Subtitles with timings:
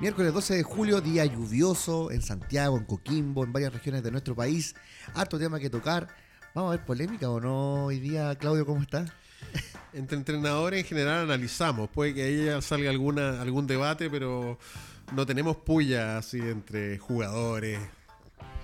[0.00, 4.36] Miércoles 12 de julio, día lluvioso en Santiago, en Coquimbo, en varias regiones de nuestro
[4.36, 4.76] país.
[5.12, 6.06] Harto tema que tocar.
[6.54, 9.12] Vamos a ver polémica o no hoy día, Claudio, ¿cómo está?
[9.92, 11.90] Entre entrenadores en general analizamos.
[11.90, 14.56] Puede que ahí salga alguna, algún debate, pero
[15.12, 17.80] no tenemos puya así entre jugadores,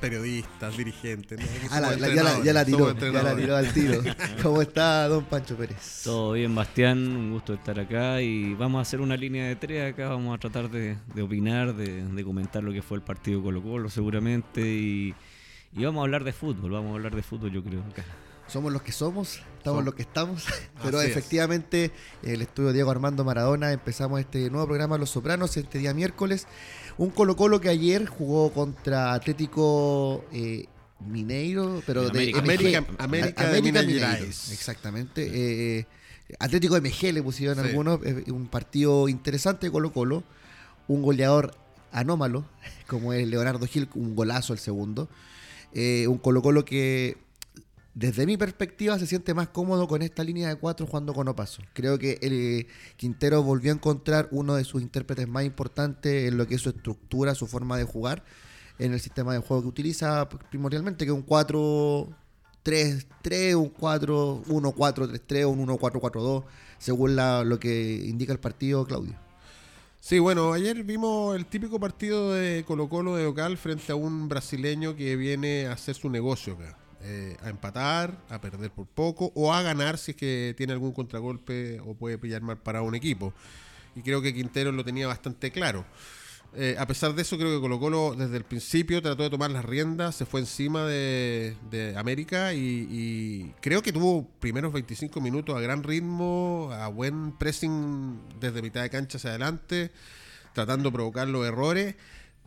[0.04, 1.40] periodistas, dirigentes.
[1.70, 4.02] Ah, ya, la, tiró, ya la tiró al tiro.
[4.42, 6.02] ¿Cómo está don Pancho Pérez?
[6.04, 9.94] Todo bien, Bastián, un gusto estar acá y vamos a hacer una línea de tres
[9.94, 13.88] acá, vamos a tratar de, opinar, de, comentar lo que fue el partido Colo Colo
[13.88, 15.14] seguramente y,
[15.72, 18.04] y, vamos a hablar de fútbol, vamos a hablar de fútbol yo creo acá
[18.46, 20.44] somos los que somos, estamos los que estamos,
[20.82, 25.94] pero efectivamente el estudio Diego Armando Maradona empezamos este nuevo programa Los Sopranos este día
[25.94, 26.46] miércoles,
[26.98, 30.66] un Colo Colo que ayer jugó contra Atlético eh,
[31.00, 35.30] Mineiro, pero de América, América, de Mineiro, exactamente.
[35.32, 35.86] Eh,
[36.38, 40.24] Atlético MG le pusieron algunos, un partido interesante de Colo Colo,
[40.88, 41.54] un goleador
[41.92, 42.44] anómalo,
[42.86, 45.08] como es Leonardo Gil, un golazo el segundo.
[45.72, 47.16] Eh, un Colo Colo que
[47.94, 51.62] desde mi perspectiva, se siente más cómodo con esta línea de cuatro jugando con Opaso.
[51.74, 56.36] Creo que el eh, Quintero volvió a encontrar uno de sus intérpretes más importantes en
[56.36, 58.24] lo que es su estructura, su forma de jugar,
[58.80, 65.64] en el sistema de juego que utiliza primordialmente, que es un 4-3-3, un 4-1-4-3-3 un
[65.68, 66.42] 1-4-4-2,
[66.78, 69.14] según lo que indica el partido, Claudio.
[70.00, 74.28] Sí, bueno, ayer vimos el típico partido de Colo Colo de local frente a un
[74.28, 76.76] brasileño que viene a hacer su negocio acá.
[77.06, 80.92] Eh, a empatar, a perder por poco o a ganar si es que tiene algún
[80.92, 83.34] contragolpe o puede pillar mal para un equipo.
[83.94, 85.84] Y creo que Quintero lo tenía bastante claro.
[86.54, 89.66] Eh, a pesar de eso, creo que Colo desde el principio trató de tomar las
[89.66, 95.82] riendas, se fue encima de, América y, creo que tuvo primeros 25 minutos a gran
[95.82, 99.90] ritmo, a buen pressing desde mitad de cancha hacia adelante,
[100.54, 101.96] tratando de provocar los errores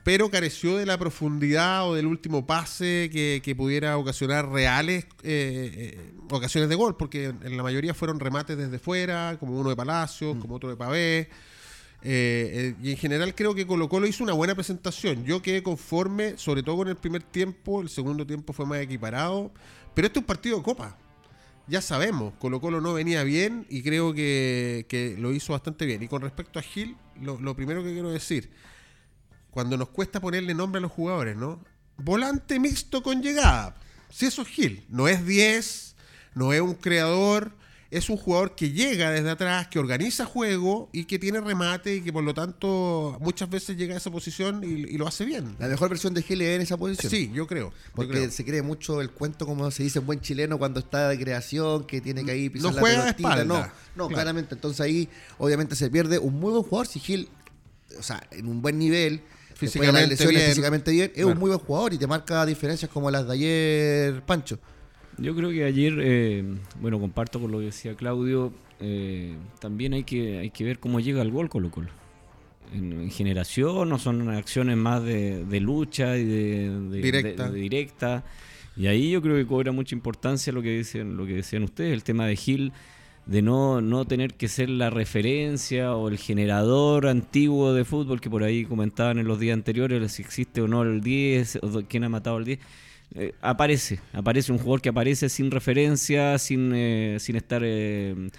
[0.03, 6.13] pero careció de la profundidad o del último pase que, pudiera ocasionar reales eh, eh,
[6.30, 10.34] ocasiones de gol, porque en la mayoría fueron remates desde fuera, como uno de Palacio,
[10.34, 10.40] mm.
[10.40, 11.30] como otro de Pavé.
[12.03, 15.25] Eh, y en general creo que Colo Colo hizo una buena presentación.
[15.25, 19.52] Yo quedé conforme, sobre todo con el primer tiempo, el segundo tiempo fue más equiparado,
[19.94, 20.97] pero este es un partido de copa.
[21.68, 26.02] Ya sabemos, Colo Colo no venía bien y creo que, lo hizo bastante bien.
[26.02, 28.50] Y con respecto a Gil, lo primero que quiero decir,
[29.57, 31.59] cuando nos cuesta ponerle nombre a los jugadores, ¿no?
[31.97, 33.75] Volante mixto con llegada.
[34.07, 35.95] Si eso es Gil, no es 10,
[36.35, 37.53] no es un creador,
[37.90, 42.01] es un jugador que llega desde atrás, que organiza juego y que tiene remate y
[42.01, 45.56] que por lo tanto muchas veces llega a esa posición y, lo hace bien.
[45.57, 47.09] La mejor versión de Gil es en esa posición.
[47.09, 47.74] Sí, yo creo.
[47.95, 51.18] Porque se cree mucho el cuento, como se dice en buen chileno, cuando está de
[51.18, 53.44] creación, que tiene que ahí pisar no juega de espalda.
[53.44, 54.53] No, no claramente.
[54.53, 57.28] Entonces ahí obviamente se pierde un muy buen jugador si Gil,
[57.97, 59.24] o sea, en un buen nivel
[59.57, 60.41] físicamente bien.
[60.47, 64.22] físicamente bien, es un muy buen jugador y te marca diferencias como las de ayer,
[64.23, 64.59] Pancho.
[65.18, 66.44] Yo creo que ayer, eh,
[66.79, 71.00] bueno, comparto con lo que decía Claudio, eh, también hay que, hay que ver cómo
[71.00, 71.90] llega el gol Colo Colo.
[72.73, 77.50] En, generación o son acciones más de, lucha y de, directa.
[77.50, 78.24] directa.
[78.75, 81.94] Y ahí yo creo que cobra mucha importancia lo que dicen, lo que decían ustedes,
[81.94, 82.74] el tema de Gil
[83.27, 88.29] de no, no tener que ser la referencia o el generador antiguo de fútbol que
[88.29, 92.05] por ahí comentaban en los días anteriores, si existe o no el 10, o quién
[92.05, 92.59] ha matado el 10.
[93.15, 98.29] Eh, aparece, aparece un jugador que aparece sin referencia, sin, eh, sin estar eh,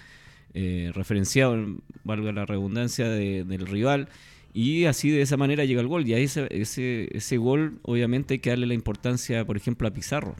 [0.93, 1.57] referenciado,
[2.03, 4.09] valga la redundancia, del rival.
[4.53, 6.07] Y así de esa manera llega el gol.
[6.07, 9.91] Y a ese, ese, ese gol, obviamente, hay que darle la importancia, por ejemplo, a
[9.91, 10.35] Pizarro.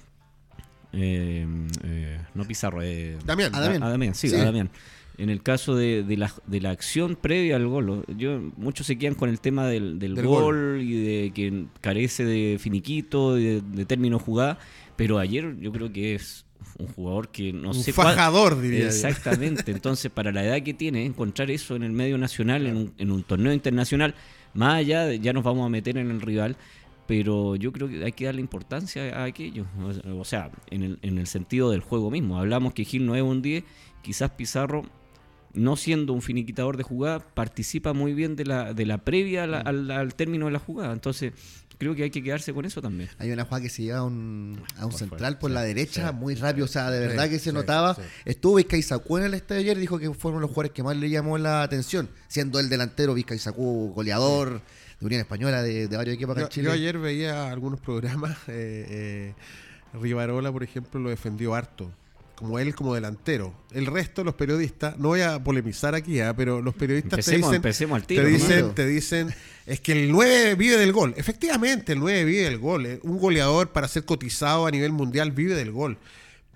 [0.93, 1.45] Eh,
[1.83, 3.53] eh, no Pizarro, eh, Damián.
[3.53, 4.15] A, Damián.
[4.15, 4.69] sí, A Damián.
[5.17, 8.97] En el caso de, de, la, de la acción previa al gol, yo, muchos se
[8.97, 13.85] quedan con el tema del, del, gol, y de que carece de finiquito, de, de
[13.85, 14.59] término jugada,
[14.95, 16.45] pero ayer yo creo que es
[16.77, 21.05] un jugador que no un sé fajador diría exactamente entonces para la edad que tiene
[21.05, 24.15] encontrar eso en el medio nacional en, un, en un torneo internacional
[24.53, 26.57] más allá ya nos vamos a meter en el rival
[27.09, 29.65] pero yo creo que hay que darle importancia a aquello,
[30.15, 32.37] o sea, en el, en el sentido del juego mismo.
[32.37, 33.63] Hablamos que Gil no es un 10,
[34.03, 34.83] quizás Pizarro,
[35.55, 39.89] no siendo un finiquitador de jugada, participa muy bien de la, de la previa mm.
[39.89, 40.93] al, término de la jugada.
[40.93, 41.33] Entonces,
[41.79, 43.09] creo que hay que quedarse con eso también.
[43.17, 46.35] Hay una jugada que se lleva a un, a un central por la derecha, muy
[46.35, 47.97] rápido, o sea, de verdad que se notaba.
[48.23, 51.39] Estuvo Vizcaizacú en el estadio ayer, dijo que fueron los jugadores que más le llamó
[51.39, 54.61] la atención, siendo el delantero Vizcaizacú goleador
[54.99, 56.65] de Unión Española, de, varios equipos acá en Chile.
[56.65, 59.33] Yo ayer veía algunos programas, eh, eh,
[59.99, 61.91] Rivarola, por ejemplo, lo defendió harto
[62.39, 63.53] como él como delantero.
[63.71, 66.33] El resto, los periodistas, no voy a polemizar aquí, ¿ah?
[66.33, 68.37] pero los periodistas te dicen, empecemos al tiro, te, ¿no?
[68.37, 69.35] dicen, te dicen,
[69.65, 71.13] es que el 9 vive del gol.
[71.17, 72.85] Efectivamente, el 9 vive del gol.
[72.85, 72.99] eh.
[73.03, 75.97] Un goleador para ser cotizado a nivel mundial vive del gol.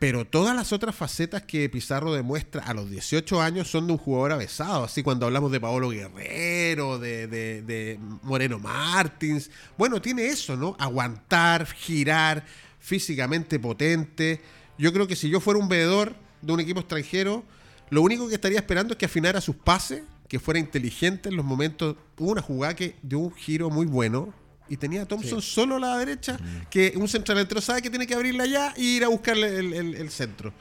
[0.04, 3.98] Pero todas las otras facetas que Pizarro demuestra a los 18 años son de un
[3.98, 4.84] jugador avesado.
[4.84, 9.50] Así cuando hablamos de Paolo Guerrero, de, de- de Moreno Martins.
[9.78, 10.76] Bueno, tiene eso, ¿no?
[10.78, 12.44] Aguantar, girar,
[12.80, 14.42] físicamente potente.
[14.78, 17.46] Yo creo que si yo fuera un veedor de un equipo extranjero,
[17.90, 21.46] lo único que estaría esperando es que afinara sus pases, que fuera inteligente en los
[21.46, 21.96] momentos.
[22.18, 24.34] Hubo una jugada que dio un giro muy bueno.
[24.70, 26.40] Y tenía a Thompson solo a la derecha,
[26.70, 29.74] que un central delantero sabe que tiene que abrirla allá y ir a buscarle el,
[29.74, 30.54] el- el centro.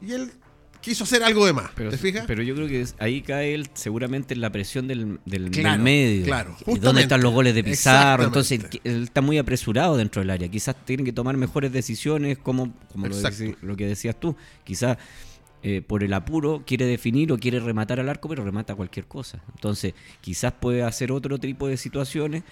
[0.00, 0.30] Y él
[0.80, 1.70] quiso hacer algo de más.
[1.74, 2.24] Pero, ¿Te fijas?
[2.26, 5.82] pero yo creo que ahí cae él seguramente en la presión del, del- del Claro,
[5.82, 6.24] medio.
[6.24, 6.80] claro, ¿Y justamente.
[6.86, 8.24] ¿Dónde están los goles de Pizarro?
[8.24, 10.48] Entonces él, está muy apresurado dentro del área.
[10.48, 13.16] Quizás tiene que tomar mejores decisiones, como, como lo,
[13.62, 14.36] lo que decías tú.
[14.64, 14.98] Quizás
[15.64, 19.40] eh, por el apuro quiere definir o quiere rematar al arco, pero remata cualquier cosa.
[19.54, 22.42] Entonces quizás puede hacer otro tipo de situaciones.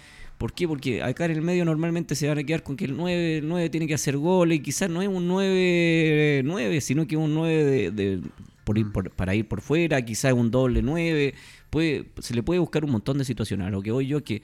[0.40, 0.66] ¿Por qué?
[0.66, 3.46] Porque acá en el medio normalmente se van a quedar con que el 9, el
[3.46, 7.20] 9 tiene que hacer goles y quizás no es un 9, 9 sino que es
[7.20, 8.20] un 9 de, de-
[8.64, 11.34] por ir por- para ir por fuera, quizás un doble 9.
[11.68, 13.66] Puede, se le puede buscar un montón de situaciones.
[13.66, 14.40] A lo que voy yo que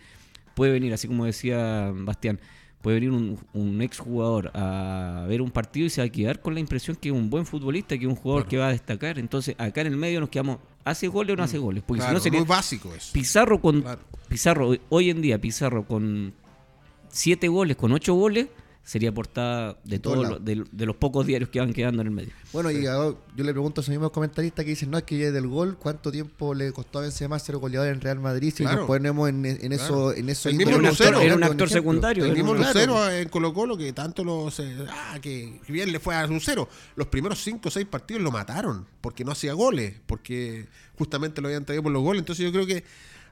[0.54, 2.40] puede venir, así como decía Bastián,
[2.86, 6.54] puede venir un, un exjugador a ver un partido y se va a quedar con
[6.54, 8.50] la impresión que es un buen futbolista, que es un jugador Claro.
[8.50, 9.18] que va a destacar.
[9.18, 11.82] Entonces acá en el medio nos quedamos, ¿hace goles o no hace goles?
[11.84, 12.04] Porque Mm.
[12.04, 13.12] Claro, si no sería muy básico eso.
[13.12, 14.00] Pizarro con Claro.
[14.28, 16.32] Pizarro hoy en día Pizarro con
[17.08, 18.46] siete goles, con ocho goles
[18.86, 22.14] sería portada de todos los- de, de los pocos diarios que van quedando en el
[22.14, 22.30] medio.
[22.52, 25.18] Bueno, y ahora yo le pregunto a esos mismos comentaristas que dicen, no, es que
[25.18, 28.54] ya es del gol, ¿cuánto tiempo le costó a Benzema ser goleador en Real Madrid?
[28.56, 28.78] Si Claro.
[28.78, 30.12] nos ponemos en, en eso, Claro.
[30.14, 32.24] en eso El mismo Era un Lucero, actor, era un actor secundario.
[32.26, 32.54] El mismo.
[32.54, 36.68] Lucero en Colo Colo que tanto lo se- ah, que bien le fue a Lucero.
[36.94, 41.48] Los primeros cinco o seis partidos lo mataron porque no hacía goles, porque justamente lo
[41.48, 42.20] habían traído por los goles.
[42.20, 42.84] Entonces yo creo que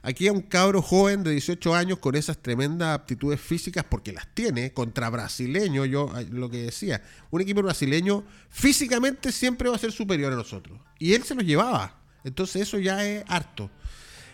[0.05, 4.27] aquí a un cabro joven de 18 años con esas tremendas aptitudes físicas, porque las
[4.33, 9.91] tiene, contra brasileño, yo lo que decía, un equipo brasileño físicamente siempre va a ser
[9.91, 10.79] superior a nosotros.
[10.99, 11.99] Y él se los llevaba.
[12.23, 13.71] Entonces eso ya es harto.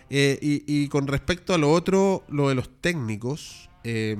[0.09, 4.17] Eh, y, y con respecto a lo otro, lo de los técnicos, eh,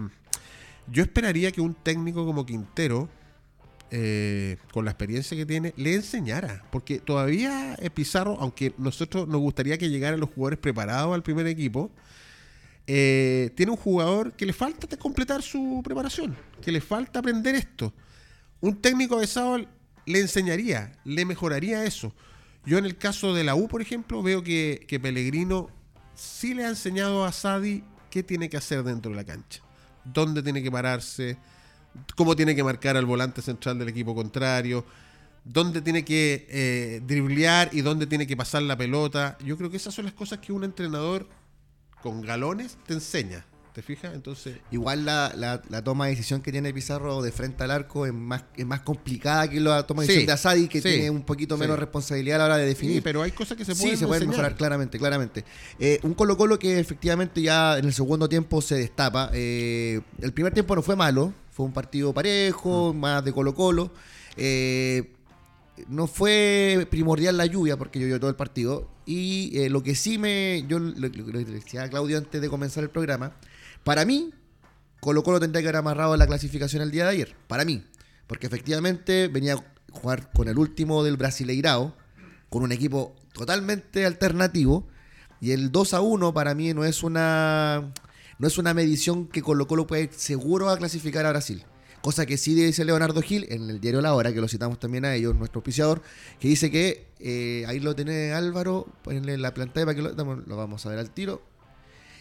[0.88, 3.10] yo esperaría que un técnico como Quintero,
[3.94, 6.64] eh, con la experiencia que tiene, le enseñara.
[6.72, 11.46] Porque todavía eh, Pizarro, aunque nosotros nos gustaría que llegaran los jugadores preparados al primer
[11.48, 11.92] equipo,
[12.88, 17.54] eh, tiene un jugador que le falta de completar su preparación, que le falta aprender
[17.54, 17.94] esto.
[18.62, 19.58] Un técnico avesado
[20.06, 22.16] le enseñaría, le mejoraría eso.
[22.66, 25.70] Yo en el caso de la U, por ejemplo, veo que, que Pellegrino
[26.16, 29.62] sí le ha enseñado a Sadi qué tiene que hacer dentro de la cancha.
[30.06, 31.38] Dónde tiene que pararse,
[32.16, 34.86] cómo tiene que marcar al volante central del equipo contrario,
[35.44, 39.38] dónde tiene que eh, driblear y dónde tiene que pasar la pelota.
[39.44, 41.28] Yo creo que esas son las cosas que un entrenador
[42.02, 43.46] con galones te enseña.
[43.74, 44.14] ¿Te fijas?
[44.14, 48.06] Entonces, Igual la, la, la toma de decisión que tiene Pizarro de frente al arco
[48.06, 50.90] es más, es más complicada que la toma de Sí, decisión de Asadi, que sí,
[50.90, 51.62] tiene un poquito sí.
[51.62, 52.96] menos responsabilidad a la hora de definir.
[52.96, 55.46] sí, pero hay cosas que se Sí, pueden se pueden mejorar claramente, claramente.
[55.80, 59.30] Eh, un Colo Colo que efectivamente ya en el segundo tiempo se destapa.
[59.34, 63.92] Eh, el primer tiempo no fue malo, fue un partido parejo, más de Colo Colo.
[64.38, 65.14] Eh,
[65.88, 68.90] no fue primordial la lluvia porque llovió todo el partido.
[69.06, 70.66] Y eh, lo que sí me.
[70.68, 73.36] Yo le decía a Claudio antes de comenzar el programa.
[73.84, 74.34] Para mí,
[75.00, 77.36] Colo Colo tendría que haber amarrado la clasificación el día de ayer.
[77.48, 77.84] Para mí.
[78.28, 81.96] Porque efectivamente venía a jugar con el último del Brasileirao.
[82.50, 84.88] Con un equipo totalmente alternativo.
[85.42, 87.92] Y el 2 a 1 para mí no es una.
[88.42, 91.64] No es una medición que Colo Colo puede seguro a clasificar a Brasil.
[92.02, 95.06] Cosa que sí dice Leonardo Gil en el diario La Hora, que lo citamos también
[95.06, 96.02] a ellos, nuestro auspiciador,
[96.40, 100.56] que dice que eh, ahí lo tiene Álvaro, ponle la pantalla para que lo, lo
[100.58, 101.44] vamos a ver al tiro.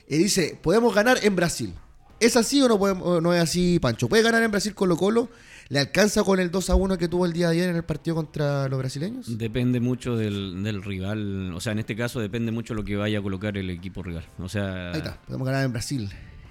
[0.07, 1.73] Y dice, podemos ganar en Brasil.
[2.21, 4.07] ¿Es así o no, podemos- no es así, Pancho?
[4.07, 5.31] ¿Puede ganar en Brasil Colo Colo?
[5.71, 7.85] ¿Le alcanza con el 2 a 1 que tuvo el día de ayer en el
[7.85, 9.39] partido contra los brasileños?
[9.39, 11.55] Depende mucho del, del rival.
[11.55, 14.27] O sea, en este caso depende mucho lo que vaya a colocar el equipo rival.
[14.41, 16.11] O sea, Ahí está, podemos ganar en Brasil.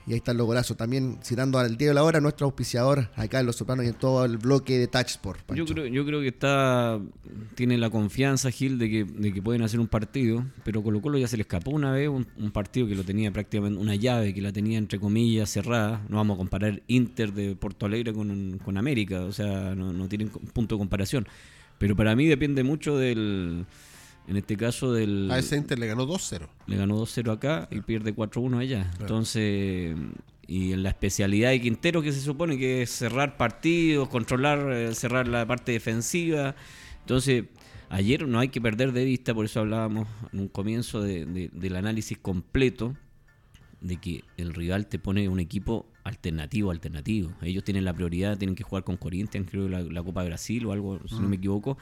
[0.09, 0.75] Y ahí está el golazo.
[0.75, 3.93] También citando al día de la hora, nuestro auspiciador acá en Los Sopranos y en
[3.93, 5.43] todo el bloque de Touchsport.
[5.43, 5.63] Pancho.
[5.63, 6.99] Yo creo, yo creo que está
[7.53, 11.19] tiene la confianza Gil de que, de que pueden hacer un partido, pero Colo Colo
[11.19, 14.33] ya se le escapó una vez un, un partido que lo tenía prácticamente una llave
[14.33, 16.01] que la tenía entre comillas cerrada.
[16.09, 20.07] No vamos a comparar Inter de Porto Alegre con, con América, o sea, no, no
[20.07, 21.27] tienen punto de comparación.
[21.77, 23.67] Pero para mí depende mucho del,
[24.29, 25.29] en este caso del...
[25.31, 26.47] A ese Inter le ganó 2-0.
[26.67, 28.91] Le ganó 2-0 acá y pierde 4-1 allá.
[28.99, 29.95] Entonces,
[30.45, 34.93] y en la especialidad de Quintero que se supone que es cerrar partidos, controlar, eh,
[34.93, 36.55] cerrar la parte defensiva.
[36.99, 37.45] Entonces,
[37.89, 42.15] ayer no hay que perder de vista, por eso hablábamos en un comienzo del análisis
[42.19, 42.95] completo,
[43.81, 47.31] de que el rival te pone un equipo alternativo, alternativo.
[47.41, 50.67] Ellos tienen la prioridad, tienen que jugar con Corinthians, creo, la, la Copa de Brasil
[50.67, 51.79] o algo, si no me equivoco.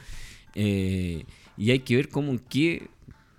[0.54, 1.24] Eh,
[1.58, 2.88] y hay que ver cómo en qué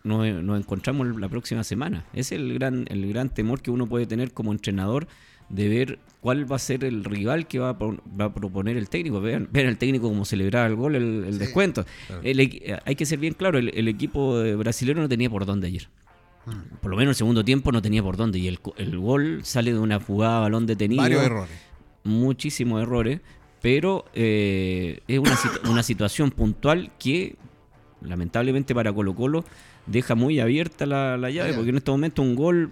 [0.03, 0.27] nos,
[0.59, 2.05] encontramos la próxima semana.
[2.13, 5.07] Ese es el gran, el gran temor que uno puede tener como entrenador
[5.49, 8.89] de ver cuál va a ser el rival que va a, va a proponer el
[8.89, 9.21] técnico.
[9.21, 11.85] Vean, vean, el técnico como celebraba el gol, el, descuento.
[12.23, 15.89] hay que ser bien claro, el, equipo brasileño no tenía por dónde ayer.
[16.45, 16.77] Mm.
[16.81, 18.39] Por lo menos el segundo tiempo no tenía por dónde.
[18.39, 21.01] Y el, gol sale de una jugada balón detenido.
[21.01, 21.51] Varios errores.
[22.03, 23.21] Muchísimos errores.
[23.61, 25.37] Pero eh, es una,
[25.69, 27.35] una situación puntual que,
[28.01, 29.43] lamentablemente para Colo Colo,
[29.85, 31.53] deja muy abierta la, llave.
[31.53, 32.71] Porque en este momento un gol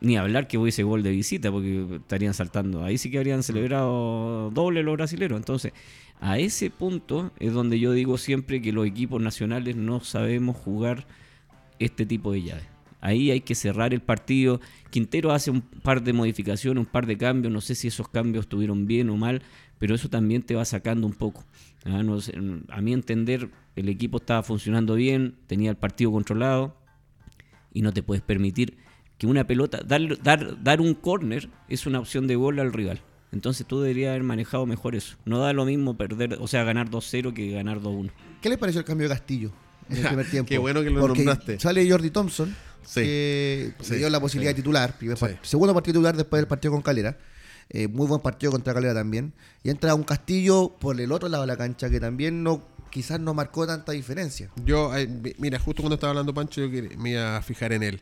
[0.00, 2.84] ni hablar que hubiese gol de visita, porque estarían saltando.
[2.84, 5.38] Ahí sí que habrían celebrado doble los brasileños.
[5.38, 5.72] Entonces,
[6.20, 11.06] a ese punto es donde yo digo siempre que los equipos nacionales no sabemos jugar
[11.78, 12.66] este tipo de llaves.
[13.00, 14.60] Ahí hay que cerrar el partido.
[14.90, 17.52] Quintero hace un par de modificaciones, un par de cambios.
[17.52, 19.42] No sé si esos cambios estuvieron bien o mal,
[19.78, 21.44] pero eso también te va sacando un poco.
[21.84, 22.02] Ah,
[22.70, 26.76] a mi entender, el equipo estaba funcionando bien, tenía el partido controlado
[27.72, 28.78] y no te puedes permitir
[29.18, 33.00] que una pelota, dar, dar, dar un córner es una opción de gol al rival.
[33.30, 35.16] Entonces tú deberías haber manejado mejor eso.
[35.24, 38.10] No da lo mismo perder, o sea, ganar 2-0 que ganar 2-1.
[38.40, 39.52] ¿Qué le pareció el cambio de Castillo
[39.90, 40.48] en el primer tiempo?
[40.48, 41.60] Qué bueno que lo nombraste.
[41.60, 42.54] Sale Jordi Thompson,
[42.94, 44.94] que le dio la posibilidad de titular.
[45.42, 47.16] segundo partido titular después del partido con Calera.
[47.70, 49.32] Eh, muy buen partido contra Calera también.
[49.62, 53.20] Y entra un Castillo por el otro lado de la cancha que también no quizás
[53.20, 54.50] no marcó tanta diferencia.
[54.64, 58.00] Yo, eh, mira, justo cuando estaba hablando Pancho, yo me iba a fijar en él.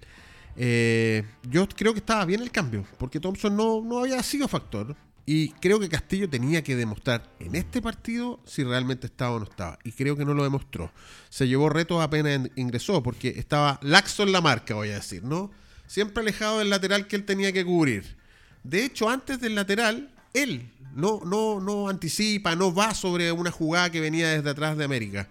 [0.56, 4.96] Eh, yo creo que estaba bien el cambio, porque Thompson no, no había sido factor.
[5.28, 9.44] Y creo que Castillo tenía que demostrar en este partido si realmente estaba o no
[9.44, 9.76] estaba.
[9.82, 10.92] Y creo que no lo demostró.
[11.30, 15.50] Se llevó retos apenas ingresó, porque estaba laxo en la marca, voy a decir, ¿no?
[15.88, 18.16] Siempre alejado del lateral que él tenía que cubrir.
[18.62, 23.90] De hecho, antes del lateral, él no, no, no anticipa, no va sobre una jugada
[23.90, 25.28] que venía desde atrás de América.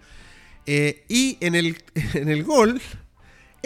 [0.66, 1.82] Eh, y en el,
[2.14, 2.82] en el gol,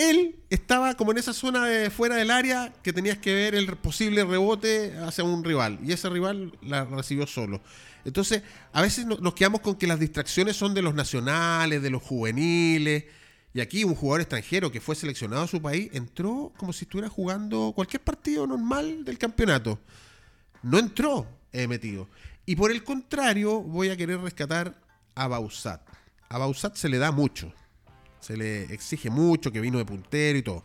[0.09, 3.77] él estaba como en esa zona de fuera del área que tenías que ver el
[3.77, 5.79] posible rebote hacia un rival.
[5.85, 7.61] Y ese rival la recibió solo.
[8.05, 8.43] Entonces,
[8.73, 13.05] a veces nos quedamos con que las distracciones son de los nacionales, de los juveniles.
[13.53, 17.09] Y aquí un jugador extranjero que fue seleccionado a su país entró como si estuviera
[17.09, 19.79] jugando cualquier partido normal del campeonato.
[20.63, 22.09] No entró he metido.
[22.47, 24.81] Y por el contrario, voy a querer rescatar
[25.15, 25.81] a Bausat.
[26.29, 27.53] A Bausat se le da mucho.
[28.21, 30.65] Se le exige mucho, que vino de puntero y todo.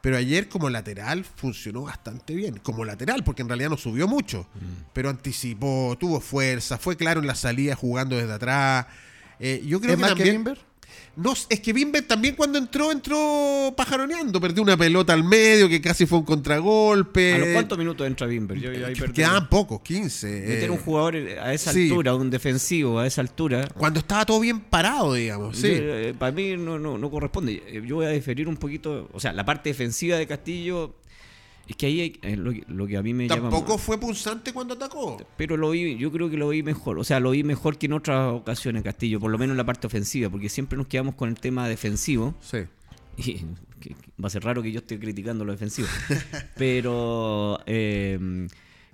[0.00, 2.58] Pero ayer como lateral funcionó bastante bien.
[2.58, 4.46] Como lateral, porque en realidad no subió mucho.
[4.54, 4.84] Mm.
[4.92, 8.86] Pero anticipó, tuvo fuerza, fue claro en la salida jugando desde atrás.
[9.38, 10.44] Eh, yo creo que también...
[11.16, 14.40] No, es que Bimber también cuando entró, entró pajaroneando.
[14.40, 17.34] Perdió una pelota al medio que casi fue un contragolpe.
[17.34, 18.58] ¿A los cuántos minutos entra Bimber?
[19.12, 20.26] Quedaban pocos, 15.
[20.26, 20.70] Meter eh.
[20.70, 23.68] un jugador a esa altura, un defensivo a esa altura.
[23.76, 25.56] Cuando estaba todo bien parado, digamos.
[25.56, 25.68] Sí.
[25.70, 27.62] Eh, para mí no, no, no corresponde.
[27.86, 29.08] Yo voy a diferir un poquito.
[29.12, 30.94] O sea, la parte defensiva de Castillo
[31.70, 35.24] es que ahí hay, lo, que a mí me Tampoco fue punzante cuando atacó.
[35.36, 36.98] Pero lo vi, yo creo que lo vi mejor.
[36.98, 39.64] O sea, lo vi mejor que en otras ocasiones, Castillo, por lo menos en la
[39.64, 42.34] parte ofensiva, porque siempre nos quedamos con el tema defensivo.
[42.40, 42.58] Sí.
[43.82, 45.86] Y va a ser raro que yo esté criticando lo defensivo.
[46.56, 48.48] pero em,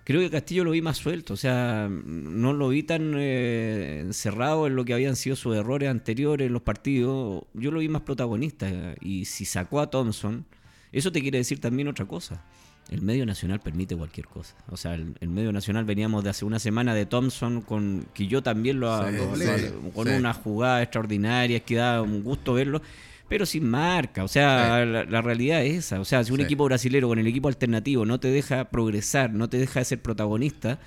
[0.05, 1.33] creo que Castillo lo vi más suelto.
[1.33, 5.89] O sea, no lo vi tan eh, encerrado en lo que habían sido sus errores
[5.89, 7.45] anteriores en los partidos.
[7.55, 8.95] Yo lo vi más protagonista.
[9.01, 10.45] Y si sacó a Thompson,
[10.93, 12.45] eso te quiere decir también otra cosa
[12.91, 14.55] el medio nacional permite cualquier cosa.
[14.71, 18.43] O sea, el, medio nacional veníamos de hace una semana de Thompson con que yo
[18.43, 19.33] también lo, hago
[19.95, 22.81] con una jugada extraordinaria, que da un gusto verlo,
[23.29, 24.23] pero sin marca.
[24.23, 26.01] O sea, la, realidad es esa.
[26.01, 29.49] O sea, si un equipo brasilero con el equipo alternativo no te deja progresar, no
[29.49, 30.79] te deja de ser protagonista,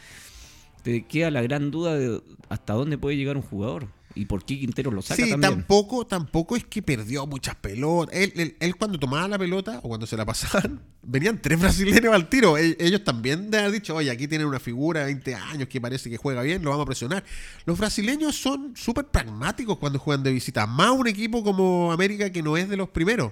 [0.84, 3.88] te queda la gran duda de hasta dónde puede llegar un jugador
[4.20, 8.14] y por qué Quintero lo saca sí, tampoco, tampoco es que perdió muchas pelotas.
[8.14, 12.28] Él, él, cuando tomaba la pelota o cuando se la pasaban, venían tres brasileños al
[12.28, 12.58] tiro.
[12.58, 16.10] E, ellos también han dicho, oye, aquí tienen una figura de 20 años que parece
[16.10, 17.24] que juega bien, lo vamos a presionar.
[17.66, 22.44] Los brasileños son súper pragmáticos cuando juegan de visita, más un equipo como América que
[22.44, 23.32] no es de los primeros.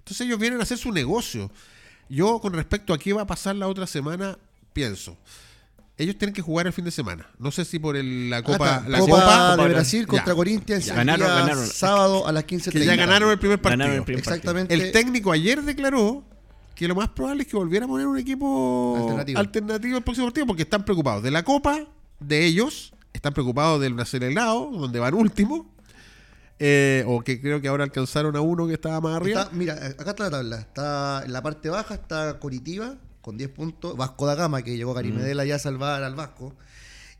[0.00, 1.50] Entonces ellos vienen a hacer su negocio.
[2.10, 4.36] Yo con respecto a qué va a pasar la otra semana,
[4.74, 5.16] pienso
[5.98, 7.26] ellos tienen que jugar el fin de semana.
[7.38, 11.66] No sé si por el, la Copa, la Copa, de Brasil contra Corinthians ganaron, ganaron,
[11.66, 12.70] sábado a las 15:30.
[12.70, 13.92] Que ya ganaron el primer partido.
[13.92, 14.72] El primer Exactamente.
[14.72, 16.22] El técnico ayer declaró
[16.76, 18.96] que lo más probable es que volviera a poner un equipo
[19.34, 21.80] alternativo, el próximo partido porque están preocupados de la Copa,
[22.20, 25.74] de ellos, están preocupados del Brasil helado, donde van último.
[26.60, 29.42] eh, o que creo que ahora alcanzaron a uno que estaba más arriba.
[29.42, 30.58] Está- mira, acá está la tabla.
[30.58, 34.92] Está en la parte baja está Coritiba con 10 puntos, Vasco da Gama que llegó
[34.92, 36.54] a Carimedela ya a salvar al Vasco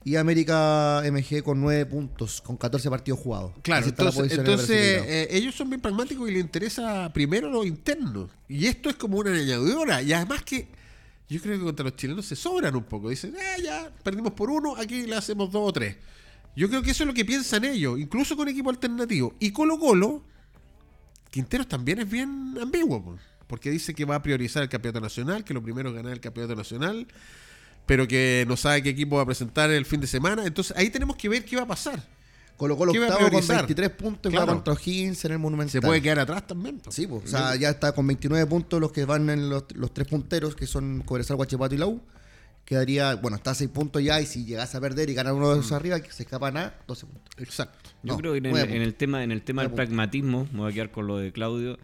[0.05, 3.53] y América MG con 9 puntos con 14 partidos jugados.
[3.63, 8.31] Claro, Así entonces, eh, ellos son bien pragmáticos y les interesa primero lo interno.
[8.49, 10.01] Y esto es como una añadidura.
[10.01, 10.69] Y además que
[11.29, 13.11] yo creo que contra los chilenos se sobran un poco.
[13.11, 15.97] Dicen, ah, ya, perdimos por uno, aquí le hacemos dos o tres.
[16.57, 19.35] Yo creo que eso es lo que piensan ellos, incluso con equipo alternativo.
[19.39, 20.25] Y Colo Colo,
[21.31, 25.43] Quinteros también es bien ambiguo, po, porque dice que va a priorizar el campeonato nacional,
[25.45, 27.07] que lo primero es ganar el campeonato nacional,
[27.87, 30.47] pero que no sabe qué equipo va a presentar el fin de semana.
[30.47, 32.01] Entonces ahí tenemos que ver qué va a pasar.
[32.59, 33.57] Colo Colo ¿qué va a octavo con priorizar?
[33.59, 34.47] 23 puntos y Claro.
[34.49, 35.71] va contra O'Higgins en el Monumental.
[35.73, 36.79] Se puede quedar atrás también.
[36.81, 36.91] po.
[36.91, 39.95] Sí, pues, o sea, ya está con 29 puntos los que van en los, los
[39.95, 42.03] tres punteros, que son Cobresal, Guachipato y la U.
[42.65, 45.51] Quedaría, bueno, está a 6 puntos ya, y si llegas a perder y ganar uno
[45.51, 45.61] de Mm.
[45.61, 47.33] esos arriba, que se escapan a 12 puntos.
[47.39, 47.91] Exacto.
[48.03, 49.87] Yo No, creo que en el, en el tema, en el tema del puntos.
[49.87, 51.79] pragmatismo, me voy a quedar con lo de Claudio.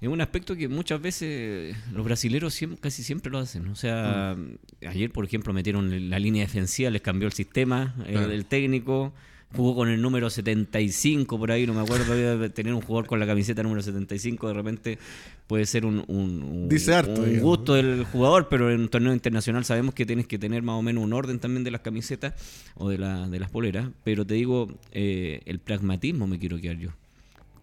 [0.00, 3.68] Es un aspecto que muchas veces los brasileros siem- casi siempre lo hacen.
[3.68, 4.86] O sea, Mm.
[4.88, 8.30] ayer, por ejemplo, metieron la línea defensiva, les cambió el sistema, el, Claro.
[8.32, 9.12] el técnico.
[9.56, 12.50] Jugó con el número 75 por ahí, no me acuerdo.
[12.50, 14.98] Tener un jugador con la camiseta número 75 de repente
[15.46, 17.42] puede ser un, un- un- Dice harto, un digamos.
[17.42, 20.82] gusto del jugador, pero en un torneo internacional sabemos que tienes que tener más o
[20.82, 22.34] menos un orden también de las camisetas
[22.74, 23.88] o de, la, de las poleras.
[24.02, 26.90] Pero te digo, eh, el pragmatismo me quiero quedar yo.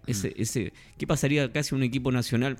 [0.07, 2.57] Ese, ese, ¿Qué pasaría casi un equipo nacional?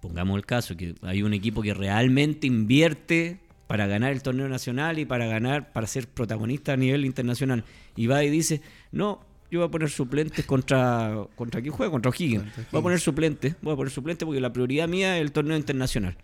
[0.00, 4.98] Pongamos el caso, que hay un equipo que realmente invierte para ganar el torneo nacional
[4.98, 7.64] y para ganar, para ser protagonista a nivel internacional.
[7.96, 8.60] Y va y dice,
[8.92, 11.14] no, yo voy a poner suplentes contra...
[11.34, 11.90] ¿Contra quién juega?
[11.90, 12.44] Contra O'Higgins.
[12.70, 15.56] Voy a poner suplentes, voy a poner suplentes porque la prioridad mía es el torneo
[15.56, 16.16] internacional.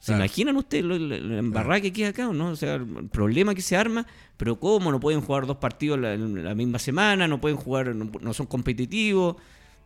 [0.00, 0.20] ¿Se Claro.
[0.24, 2.50] imaginan ustedes lo- la, la embarrada que queda acá o no?
[2.50, 4.06] O sea, el problema que se arma,
[4.36, 4.92] pero ¿cómo?
[4.92, 8.46] No pueden jugar dos partidos la, la misma semana, no pueden jugar, no, no son
[8.46, 9.36] competitivos.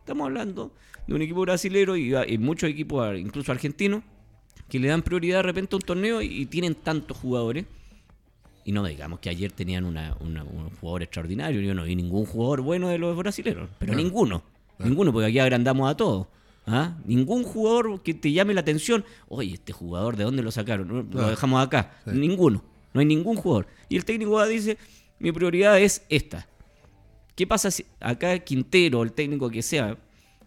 [0.03, 0.71] Estamos hablando
[1.07, 4.03] de un equipo brasilero y, y muchos equipos, incluso argentinos,
[4.67, 7.65] que le dan prioridad de repente a un torneo y, y tienen tantos jugadores.
[8.65, 11.61] Y no digamos que ayer tenían una, una- un jugador extraordinario.
[11.61, 13.97] Yo no vi ningún jugador bueno de los brasileños, pero No.
[13.97, 14.43] ninguno.
[14.79, 16.27] Ninguno, porque aquí agrandamos a todos.
[16.65, 16.97] ¿Ah?
[17.05, 19.03] Ningún jugador que te llame la atención.
[19.29, 21.09] Oye, este jugador, ¿de dónde lo sacaron?
[21.11, 21.97] Lo dejamos acá.
[22.05, 22.11] Sí.
[22.17, 22.63] Ninguno.
[22.93, 23.67] No hay ningún jugador.
[23.89, 24.77] Y el técnico dice,
[25.19, 26.47] mi prioridad es esta.
[27.35, 29.97] ¿Qué pasa si acá Quintero, el técnico que sea,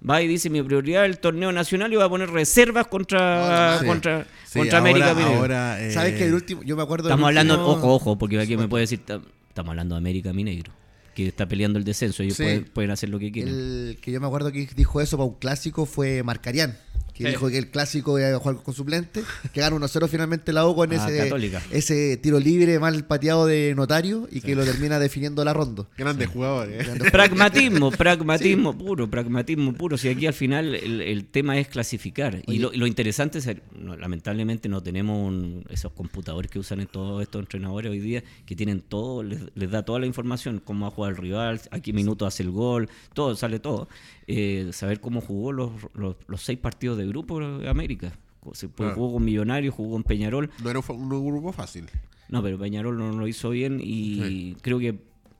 [0.09, 3.79] va y dice mi prioridad es el torneo nacional y va a poner reservas contra,
[3.81, 3.87] Sí.
[3.87, 5.38] contra, Sí, contra ahora- América Mineiro?
[5.40, 8.38] ahora, eh, ¿Sabes que el último, yo me acuerdo Estamos hablando, último- ojo, ojo, porque
[8.38, 10.70] aquí me puede decir, ta- estamos hablando de América Mineiro,
[11.14, 12.42] que está peleando el descenso, ellos Sí.
[12.44, 13.53] pueden, pueden hacer lo que quieran.
[13.55, 16.79] El que yo me acuerdo que dijo eso para un clásico fue Marcarián,
[17.16, 17.31] que Sí.
[17.31, 20.74] dijo que el clásico iba a jugar con suplente, que gana 1-0 finalmente la U
[20.74, 21.62] con Ah, ese, Católica.
[21.70, 25.87] ese tiro libre mal pateado de Notario y que lo termina definiendo la ronda.
[25.96, 26.87] Grandes jugadores.
[26.87, 26.92] ¿eh?
[27.12, 29.96] Pragmatismo, pragmatismo puro, pragmatismo puro.
[29.96, 32.42] Si aquí al final el, el tema es clasificar.
[32.46, 32.59] Y Oye.
[32.61, 33.48] lo, y lo interesante es,
[33.79, 38.22] no, lamentablemente no tenemos un- esos computadores que usan en todos estos entrenadores hoy día,
[38.44, 41.61] que tienen todo, les, les da toda la información, cómo va a jugar el rival,
[41.70, 43.88] a qué minuto hace el gol, todo, sale todo.
[44.29, 48.12] Eh, saber cómo jugó los, los, los seis partidos de grupo de América.
[48.53, 48.95] Se Claro.
[48.95, 50.51] jugó con Millonarios, jugó con Peñarol.
[50.62, 51.87] No era un, grupo fácil.
[52.29, 54.57] No, pero Peñarol no lo hizo bien y Sí.
[54.62, 54.99] creo que,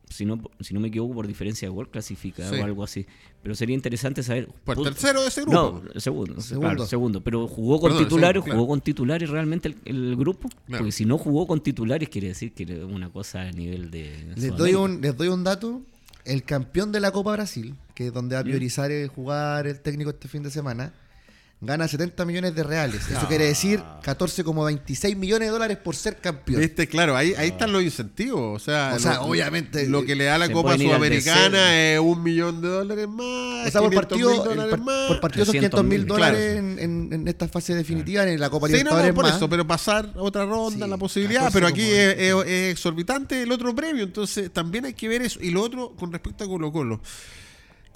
[0.09, 2.57] si no, si no me equivoco, por diferencia de gol clasifica Sí.
[2.57, 3.07] o algo así.
[3.42, 4.49] Pero sería interesante saber.
[4.64, 5.83] Fue el Pu- tercero de ese grupo.
[5.94, 6.68] No, segundo, Segundo.
[6.68, 7.20] claro, segundo.
[7.22, 8.59] Pero jugó con Perdón, titulares, segundo, claro.
[8.61, 10.49] jugó con titulares realmente el, el grupo.
[10.49, 10.79] Claro.
[10.83, 14.33] Porque si no jugó con titulares, quiere decir que era una cosa a nivel de.
[14.37, 15.83] Les doy, un, les doy un dato.
[16.25, 19.80] El campeón de la Copa Brasil, que es donde va a priorizar el jugar el
[19.80, 20.92] técnico este fin de semana,
[21.62, 23.09] gana 70 millones de reales.
[23.11, 26.61] Eso quiere decir 14,26 millones de dólares por ser campeón.
[26.61, 28.61] Viste, claro, ahí, ahí están los incentivos.
[28.61, 32.22] O sea, O sea, lo- obviamente, Lo que le da la Copa Sudamericana es un
[32.22, 33.68] millón de dólares más.
[33.68, 35.09] O sea, por 500 partido, mil el dólares par- más.
[35.09, 36.59] por partido son 500 mil 300.000, dólares claro.
[36.59, 39.37] en, en- en esta fase definitiva, en la Copa Sí, no, Libertadores no, por más.
[39.37, 41.44] eso, pero pasar otra ronda, Sí, la posibilidad.
[41.44, 45.38] 14 Pero aquí es exorbitante el otro premio, entonces también hay que ver eso.
[45.42, 47.00] Y lo otro con respecto a Colo Colo.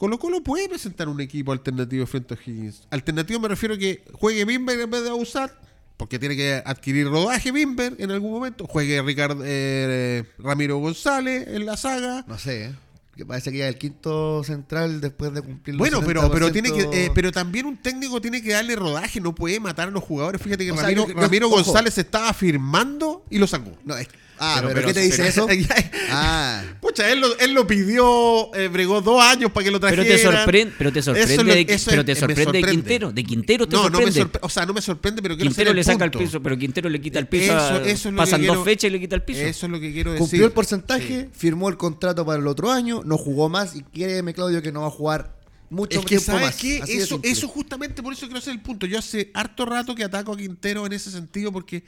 [0.01, 2.85] Colo Colo puede presentar un equipo alternativo frente a Higgins.
[2.89, 5.61] Alternativo me refiero a que juegue Bimber en vez de usar,
[5.99, 8.67] porque tiene que adquirir rodaje Bimber en algún momento.
[8.67, 12.25] Juegue Ricardo eh, Ramiro González en la saga.
[12.27, 12.75] No sé, ¿eh?
[13.15, 16.53] que parece que ya el quinto central después de cumplir los Bueno, pero, pero 70%.
[16.55, 19.91] tiene que, eh, pero también un técnico tiene que darle rodaje, no puede matar a
[19.91, 20.41] los jugadores.
[20.41, 21.57] Fíjate que O Ramiro, yo- Ramiro ojo.
[21.57, 23.73] González estaba firmando y lo sacó.
[23.85, 24.09] No, es-
[24.43, 25.49] Ah, Pero- pero, pero- ¿qué te dice pero- eso?
[26.11, 29.95] ah, Pucha, él lo, él lo pidió, eh, bregó dos años para que lo Pero
[29.97, 30.17] trajeran.
[30.17, 32.71] te sorprende, pero te sorprende, Eso es lo- de, eso pero te sorprende, de sorprende.
[32.71, 34.21] Quintero, de Quintero te no, no me sorprende.
[34.21, 34.47] sorprende.
[34.47, 37.01] O sea, no me sorprende, pero quiero Quintero le saca el piso, pero Quintero le
[37.01, 37.53] quita el piso.
[37.53, 39.41] Eso- eso es lo que pasan quiero- dos fechas y le quita el piso.
[39.43, 40.21] Eso es lo que quiero decir.
[40.21, 44.33] cumplió el porcentaje, firmó el contrato para el otro año, no jugó más y créeme,
[44.33, 45.37] Claudio, que no va a jugar
[45.69, 46.57] mucho Es que, tiempo ¿sabes más.
[46.57, 46.79] qué?
[46.89, 48.87] Eso, eso justamente por eso quiero hacer el punto.
[48.87, 51.85] Yo hace harto rato que ataco a Quintero en ese sentido porque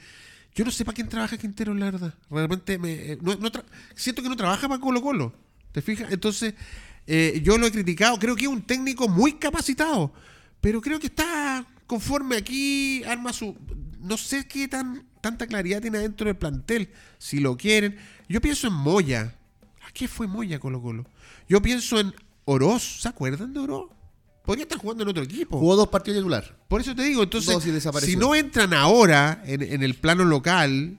[0.55, 2.13] yo no sé para quién trabaja Quintero, la verdad.
[2.29, 3.19] Realmente me, eh,
[3.95, 5.33] siento que no trabaja para Colo Colo.
[5.71, 6.11] ¿Te fijas?
[6.11, 6.53] Entonces,
[7.07, 8.19] eh, yo lo he criticado.
[8.19, 10.13] Creo que es un técnico muy capacitado,
[10.61, 13.57] pero creo que está conforme aquí, arma su...
[13.99, 17.95] No sé qué tan tanta claridad tiene dentro del plantel, si lo quieren.
[18.27, 19.33] Yo pienso en Moya.
[19.87, 21.05] ¿A qué fue Moya Colo Colo?
[21.47, 22.13] Yo pienso en
[22.43, 23.01] Oroz.
[23.01, 23.89] ¿Se acuerdan de Oroz?
[24.43, 25.57] Podría estar jugando en otro equipo.
[25.57, 26.57] Jugó dos partidos titular.
[26.67, 27.53] Por eso te digo, entonces,
[28.05, 30.97] si no entran ahora en, en el plano local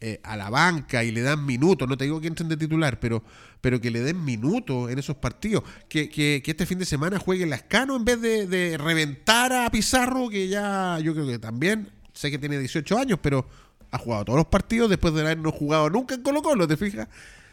[0.00, 2.98] eh, a la banca y le dan minutos, no te digo que entren de titular,
[2.98, 3.22] pero,
[3.60, 7.18] pero que le den minutos en esos partidos, que, que- que este fin de semana
[7.18, 11.90] juegue Lascano en vez de, de reventar a Pizarro, que ya yo creo que también,
[12.12, 13.46] sé que tiene 18 años, pero
[13.92, 16.76] ha jugado todos los partidos después de haber no jugado nunca en Colo Colo, ¿te
[16.76, 17.06] fijas?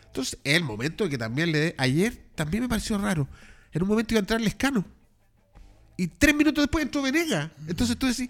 [0.06, 1.76] Entonces, es el momento que también le dé.
[1.78, 3.28] Ayer también me pareció raro.
[3.74, 4.86] En un momento iba a entrar Lescano.
[5.98, 7.52] Y tres minutos después entró Venega.
[7.68, 8.30] Entonces tú decís,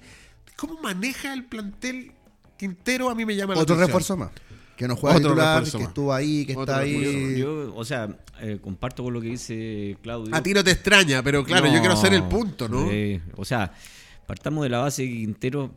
[0.56, 2.12] ¿cómo maneja el plantel
[2.58, 3.10] Quintero?
[3.10, 3.88] A mí me llama la Otro atención.
[3.88, 4.32] refuerzo más.
[4.78, 5.90] Que no juega Otro titular, refuerzo que más.
[5.90, 7.10] estuvo ahí, que Otro está refuerzo.
[7.18, 7.40] ahí.
[7.40, 10.34] Yo, o sea, eh, comparto con lo que dice Claudio.
[10.36, 12.88] A ti no te extraña, pero claro, yo quiero hacer el punto, ¿no?
[12.92, 13.74] eh, o sea,
[14.28, 15.72] partamos de la base de que Quintero,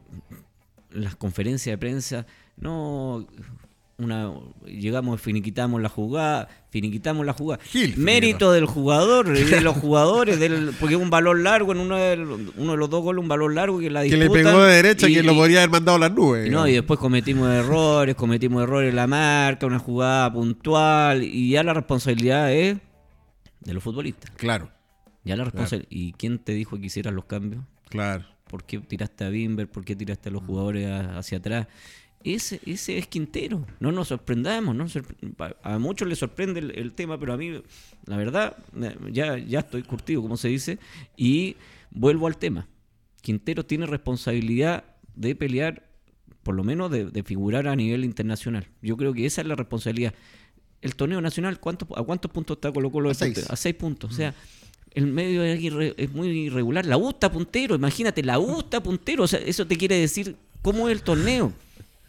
[0.91, 2.27] las conferencias de prensa,
[2.57, 3.27] no.
[4.01, 4.33] Una,
[4.67, 7.63] llegamos, finiquitamos la jugada, finiquitamos la jugada.
[7.65, 12.17] Gil, Mérito del jugador, de los jugadores, del, porque un balón largo en uno de,
[12.17, 14.75] los- uno de los dos goles, un balón largo que la que le pegó de
[14.77, 16.47] derecha y- que lo podría haber mandado a las nubes.
[16.47, 21.51] y no, y después cometimos errores, cometimos errores en la marca, una jugada puntual, y
[21.51, 22.79] ya la responsabilidad es
[23.61, 24.31] de los futbolistas.
[24.37, 24.71] Claro,
[25.25, 25.89] Ya la responsabilidad.
[25.91, 27.63] ¿Y quién te dijo que hicieras los cambios?
[27.89, 28.25] claro.
[28.51, 29.69] ¿Por qué tiraste a Bimber?
[29.71, 31.69] ¿Por qué tiraste a los jugadores hacia atrás?
[32.23, 33.67] Ese, ese es Quintero.
[33.81, 34.75] No nos sorprendamos.
[34.77, 37.63] No nos sorpre- a muchos les sorprende el, el tema, pero a mí,
[38.07, 38.57] la verdad,
[39.11, 40.79] ya, ya estoy curtido, como se dice.
[41.17, 41.57] Y
[41.91, 42.67] vuelvo al tema.
[43.23, 45.89] Quintero tiene responsabilidad de pelear,
[46.43, 48.67] por lo menos de, de figurar a nivel internacional.
[48.83, 50.15] Yo creo que esa es la responsabilidad.
[50.83, 53.09] El torneo nacional, ¿cuántos, ¿a cuántos puntos está Colo Colo?
[53.09, 53.51] A de seis.
[53.51, 54.11] A seis puntos.
[54.13, 54.35] O sea,
[54.93, 56.85] el medio es, irre- es muy irregular.
[56.87, 59.25] La U está puntero, imagínate, la U está puntero.
[59.25, 61.53] O sea, eso te quiere decir cómo es el torneo.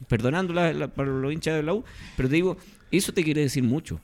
[0.08, 1.84] Perdonando la- para los hinchas de la U,
[2.18, 2.58] pero te digo,
[2.92, 4.00] eso te quiere decir mucho.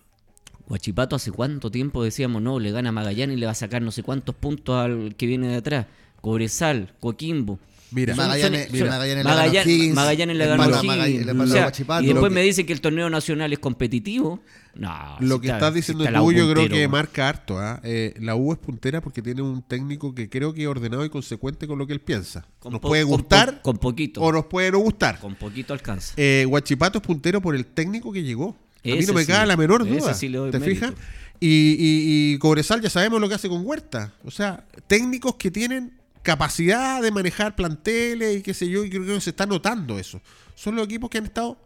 [0.67, 3.91] Guachipato hace cuánto tiempo decíamos, no, le gana Magallanes y le va a sacar no
[3.91, 5.85] sé cuántos puntos al que viene de atrás.
[6.21, 7.57] Cobresal, Coquimbo.
[7.91, 10.67] Mira, Magallanes- son- Magallanes le ganó a Magallanes- Higgins, Magallanes le ganó a.
[10.67, 11.67] Magallanes, O sea,
[12.01, 14.41] y después Lo que- me dicen que el torneo nacional es competitivo.
[14.75, 16.87] No, Lo si que está- estás si diciendo está la U tú, yo creo que
[16.87, 17.57] marca harto.
[17.59, 17.79] ¿ah?
[17.83, 21.09] Eh, la U es puntera porque tiene un técnico que creo que es ordenado y
[21.09, 22.45] consecuente con lo que él piensa.
[22.59, 24.21] Con nos puede con po- gustar Con, poquito.
[24.21, 25.19] o nos puede no gustar.
[25.19, 26.13] Con poquito alcanza.
[26.17, 28.55] Eh, Guachipato es puntero por el técnico que llegó.
[28.83, 30.13] A mí no me sí, cabe la menor ese duda.
[30.13, 30.93] sí le doy ¿Te fijas?
[31.39, 34.13] Y, y- y Cobresal ya sabemos lo que hace con Huerta.
[34.25, 35.93] O sea, técnicos que tienen
[36.27, 40.21] capacidad de manejar planteles y qué sé yo, y creo que se está notando eso.
[40.55, 41.57] Son los equipos que han estado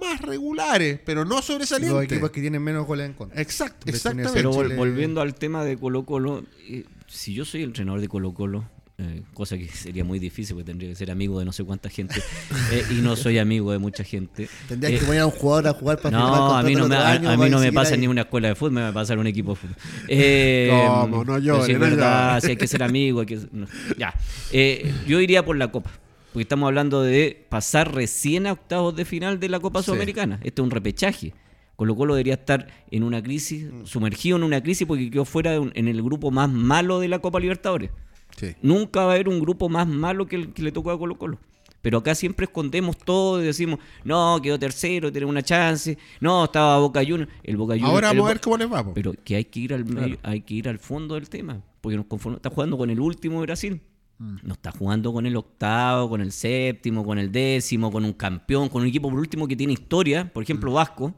[0.00, 1.94] más regulares, pero no sobresalientes.
[1.94, 3.40] Los equipos que tienen menos goles en contra.
[3.40, 4.32] Exacto, exactamente.
[4.34, 8.08] Pero vol- volviendo al tema de Colo Colo, eh, si yo soy el entrenador de
[8.08, 8.68] Colo Colo,
[9.02, 11.88] eh, cosa que sería muy difícil porque tendría que ser amigo de no sé cuánta
[11.88, 12.20] gente
[12.72, 14.48] eh, y no soy amigo de mucha gente.
[14.68, 16.96] Tendrías Eh, que poner a un jugador a jugar para no, a mí no me,
[16.96, 18.00] a, año a mí no me pasa ahí.
[18.00, 19.76] ni una escuela de fútbol, me va a pasar un equipo de fútbol.
[20.08, 21.24] Eh, ¿Cómo?
[21.24, 23.66] No es no verdad, si hay que ser amigo, hay que, no.
[23.98, 24.14] ya.
[24.52, 25.90] Eh, yo iría por la Copa,
[26.32, 29.86] porque estamos hablando de pasar recién a octavos de final de la Copa Sí.
[29.86, 30.40] Sudamericana.
[30.42, 31.32] Este es un repechaje.
[31.76, 33.86] Colo Colo debería estar en una crisis, Mm.
[33.86, 37.08] sumergido en una crisis porque quedó fuera de un- en el grupo más malo de
[37.08, 37.90] la Copa Libertadores.
[38.36, 38.54] Sí.
[38.62, 41.18] Nunca va a haber un grupo más malo que el que le tocó a Colo
[41.18, 41.38] Colo.
[41.82, 46.78] Pero acá siempre escondemos todo y decimos, no, quedó tercero, tiene una chance, no, estaba
[46.78, 47.30] Boca Juniors.
[47.42, 47.90] El Boca Juniors.
[47.94, 48.84] Ahora vamos a ver cómo les va.
[48.84, 48.92] po.
[48.92, 50.00] Pero que hay que ir al Claro.
[50.02, 51.62] medio- hay que ir al fondo del tema.
[51.80, 53.80] Porque nos conforma- está jugando con el último de Brasil.
[54.18, 54.36] Mm.
[54.42, 58.68] No está jugando con el octavo, con el séptimo, con el décimo, con un campeón,
[58.68, 60.30] con un equipo por último que tiene historia.
[60.30, 60.44] Por Mm.
[60.44, 61.14] ejemplo, Vasco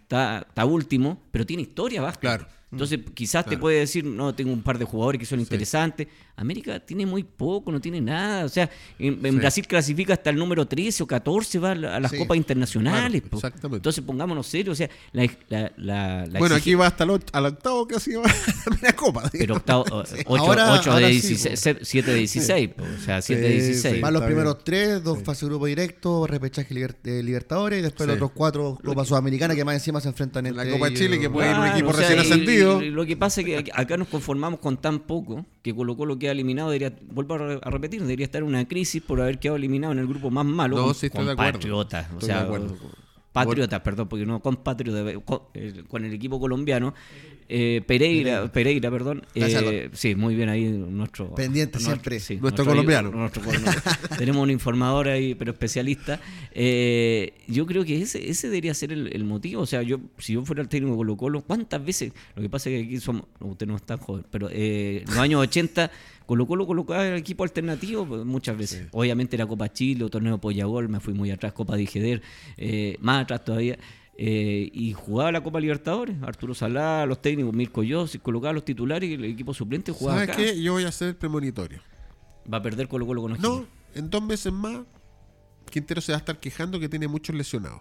[0.00, 2.20] está, está último, pero tiene historia Vasco.
[2.20, 2.46] Claro.
[2.74, 6.08] Entonces, quizás te puede decir, no, tengo un par de jugadores que son interesantes.
[6.36, 8.44] América tiene muy poco, no tiene nada.
[8.44, 12.36] O sea, en, Brasil clasifica hasta el número 13 o 14, va a, las copas
[12.36, 13.22] internacionales.
[13.30, 13.76] exactamente.
[13.76, 14.72] Entonces, pongámonos serios.
[14.72, 18.92] O sea, la, la, bueno, aquí va hasta el, al octavo casi va a la
[18.94, 19.30] copa.
[19.30, 19.84] Pero octavo,
[20.26, 22.70] 8, de 16, 7 de 16.
[22.78, 24.00] O sea, 7 de 16.
[24.00, 28.32] Van los primeros tres, dos fases grupo directo, repechaje de Libertadores, y después los otros
[28.34, 31.56] cuatro Copa Sudamericana que más encima se enfrentan en la Copa Chile, que puede ir
[31.56, 32.63] un equipo recién ascendido.
[32.64, 36.28] Lo que pasa es que acá nos conformamos con tan poco que colocó lo que
[36.28, 39.92] ha eliminado, debería, vuelvo a repetir, debería estar en una crisis por haber quedado eliminado
[39.92, 40.76] en el grupo más malo.
[40.76, 41.52] No, sí, estoy de acuerdo.
[41.52, 42.06] Patriotas.
[42.16, 42.48] O sea,
[43.32, 45.14] Patriotas, perdón, porque no con Patriotas,
[45.88, 46.94] con, el equipo colombiano.
[47.48, 49.22] Eh, Pereira, Pereira, perdón.
[49.34, 51.34] Eh, sí, muy bien ahí nuestro.
[51.34, 52.18] Pendiente siempre.
[52.40, 53.30] nuestro, colombiano.
[54.18, 56.20] tenemos un informador ahí, pero especialista.
[56.52, 59.62] Eh, yo creo que ese, ese debería ser el, motivo.
[59.62, 62.12] O sea, yo si yo fuera el técnico de Colo Colo, ¿cuántas veces?
[62.34, 63.24] Lo que pasa es que aquí somos.
[63.40, 65.90] Usted no es tan joven, pero en los años 80
[66.26, 68.86] Colo Colo colocaba el equipo alternativo pues, muchas veces.
[68.92, 72.22] Obviamente era Copa Chile, o Torneo Pollagol, me fui muy atrás, Copa de
[72.56, 73.78] eh, más atrás todavía.
[74.16, 76.16] Eh, y jugaba la Copa Libertadores.
[76.22, 80.36] Arturo Salá, los técnicos, Mirko Yossi, colocaba los titulares y el equipo suplente jugaba ¿Sabes
[80.36, 80.62] qué?
[80.62, 81.80] Yo voy a hacer premonitorio.
[82.52, 84.80] Va a perder Colo Colo con No, en dos meses más,
[85.70, 87.80] Quintero se va a estar quejando que tiene muchos lesionados.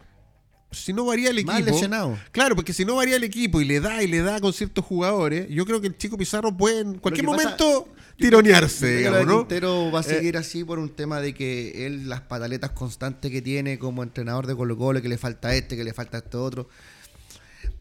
[0.73, 1.59] Si no varía el equipo.
[1.59, 2.17] lesionado.
[2.31, 4.83] Claro, porque si no varía el equipo y le da y le da con ciertos
[4.85, 9.37] jugadores, yo creo que el chico Pizarro puede en cualquier momento tironearse, digamos, ¿no?
[9.39, 13.31] Quintero va a eh, seguir así por un tema de que él, las pataletas constantes
[13.31, 16.37] que tiene como entrenador de Colo Colo, que le falta este, que le falta este
[16.37, 16.67] otro.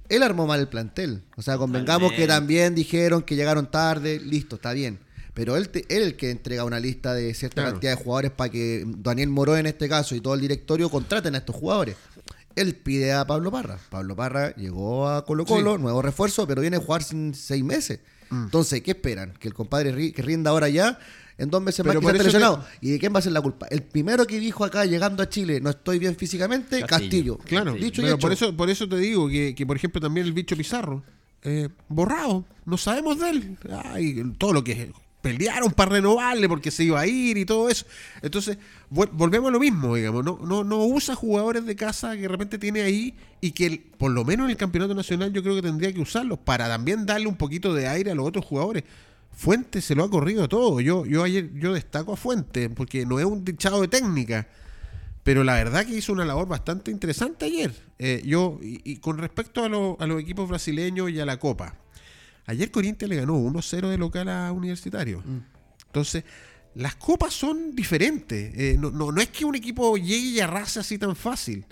[0.08, 1.22] Él armó mal el plantel.
[1.36, 4.98] O sea, convengamos que también dijeron que llegaron tarde, listo, está bien.
[5.34, 8.84] Pero él, él el que entrega una lista de cierta cantidad de jugadores para que
[8.86, 11.96] Daniel Moró en este caso y todo el directorio contraten a estos jugadores.
[12.56, 13.78] Él pide a Pablo Parra.
[13.90, 18.00] Pablo Parra llegó a Colo Colo, nuevo refuerzo, pero viene a jugar sin seis meses.
[18.30, 18.44] Mm.
[18.44, 19.32] Entonces, ¿qué esperan?
[19.38, 20.98] ¿Que el compadre que rinda ahora ya?
[21.38, 22.64] En dos meses más que lesionado.
[22.80, 23.66] ¿Y de quién va a ser la culpa?
[23.68, 27.38] El primero que dijo acá, llegando a Chile, no estoy bien físicamente, Castillo.
[27.38, 30.56] Claro, Dicho pero por eso, por eso te digo que, por ejemplo, también el bicho
[30.56, 31.02] Pizarro,
[31.42, 33.58] eh, borrado, no sabemos de él.
[33.84, 37.86] Ay, todo lo que pelearon para renovarle porque se iba a ir y todo eso.
[38.20, 38.58] Entonces,
[38.90, 40.24] volvemos a lo mismo, digamos.
[40.24, 44.10] No, no, no usa jugadores de casa que de repente tiene ahí y que por
[44.10, 47.28] lo menos en el campeonato nacional yo creo que tendría que usarlos para también darle
[47.28, 48.84] un poquito de aire a los otros jugadores.
[49.30, 50.80] Fuente se lo ha corrido todo.
[50.80, 54.48] Yo, yo ayer yo destaco a Fuente porque no es un dichado de técnica.
[55.22, 57.72] Pero la verdad que hizo una labor bastante interesante ayer.
[58.00, 61.76] Eh, yo, y, con respecto a, a los equipos brasileños y a la Copa,
[62.46, 65.20] Ayer Corinthians le ganó 1-0 de local a Universitario.
[65.20, 65.38] Mm.
[65.86, 66.24] Entonces,
[66.74, 68.52] las copas son diferentes.
[68.56, 71.64] Eh, no, no, es que un equipo llegue y arrase así tan fácil.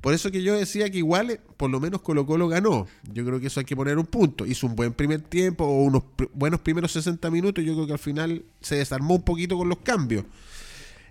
[0.00, 2.86] Por eso que yo decía que igual, eh, por lo menos Colo Colo ganó.
[3.12, 4.46] Yo creo que eso hay que poner un punto.
[4.46, 7.64] Hizo un buen primer tiempo o unos buenos primeros 60 minutos.
[7.64, 10.24] Yo creo que al final se desarmó un poquito con los cambios.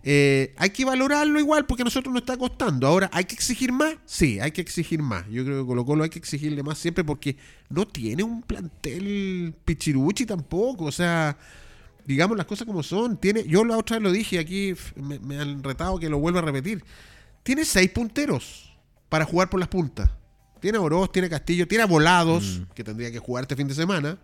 [0.07, 2.85] Eh, hay que valorarlo igual porque a nosotros nos está costando.
[2.85, 3.95] Ahora, ¿hay que exigir más?
[4.05, 5.27] Sí, hay que exigir más.
[5.31, 7.35] Yo creo que Colo Colo hay que exigirle más siempre porque
[7.69, 10.85] no tiene un plantel pichiruchi tampoco.
[10.85, 11.35] O sea,
[12.05, 13.17] digamos las cosas como son.
[13.17, 16.43] Tiene, yo la otra vez lo dije aquí, me, han retado que lo vuelva a
[16.43, 16.83] repetir.
[17.41, 18.77] Tiene seis punteros
[19.09, 20.11] para jugar por las puntas.
[20.59, 22.73] Tiene a Oroz, tiene Castillo, tiene a Volados, mm.
[22.75, 24.19] que tendría que jugar este fin de semana.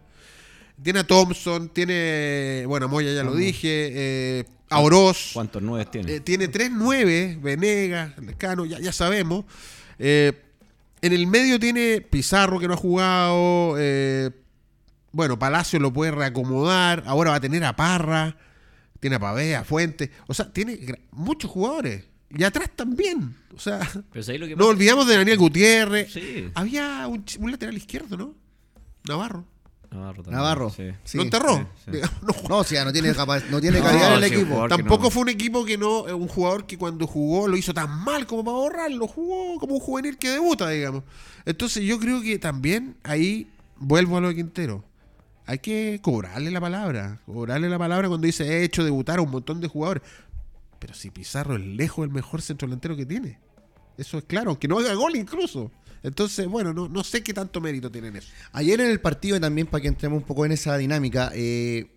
[0.83, 2.63] Tiene a Thompson, tiene.
[2.67, 3.89] Bueno, Moya ya lo dije.
[3.93, 5.31] Eh, a Oroz.
[5.33, 6.15] ¿Cuántos nueve tiene?
[6.15, 7.37] Eh, tiene tres nueve.
[7.41, 9.45] Venegas, Lescano, ya, ya sabemos.
[9.99, 10.31] Eh,
[11.01, 13.75] en el medio tiene Pizarro, que no ha jugado.
[13.77, 14.31] Eh,
[15.11, 17.03] bueno, Palacio lo puede reacomodar.
[17.05, 18.37] Ahora va a tener a Parra.
[18.99, 20.11] Tiene a Pavea, a Fuente.
[20.27, 20.79] O sea, tiene
[21.11, 22.05] muchos jugadores.
[22.29, 23.35] Y atrás también.
[23.53, 23.79] O sea,
[24.55, 26.17] no olvidamos de Daniel Gutiérrez.
[26.53, 28.35] Había un, un lateral izquierdo, ¿no?
[29.07, 29.45] Navarro.
[29.91, 30.23] Navarro.
[30.27, 30.69] Navarro.
[30.69, 31.17] Sí.
[31.17, 31.67] lo enterró.
[32.49, 33.13] no, o sea, no tiene,
[33.49, 34.67] no tiene calidad en el equipo.
[34.69, 38.25] Tampoco fue un equipo que no, un jugador que cuando jugó lo hizo tan mal
[38.25, 39.07] como para borrarlo.
[39.07, 41.03] Jugó como un juvenil que debuta, digamos.
[41.45, 44.85] Entonces yo creo que también ahí vuelvo a lo de Quintero.
[45.45, 47.19] Hay que cobrarle la palabra.
[47.25, 50.03] Cobrarle la palabra cuando dice he hecho debutar a un montón de jugadores.
[50.79, 53.39] Pero si Pizarro es lejos el mejor centro delantero que tiene.
[53.97, 55.69] Eso es claro, que no haga gol incluso.
[56.03, 58.29] Entonces, bueno, no, no sé qué tanto mérito tienen eso.
[58.53, 61.91] Ayer en el partido, también para que entremos un poco en esa dinámica, eh,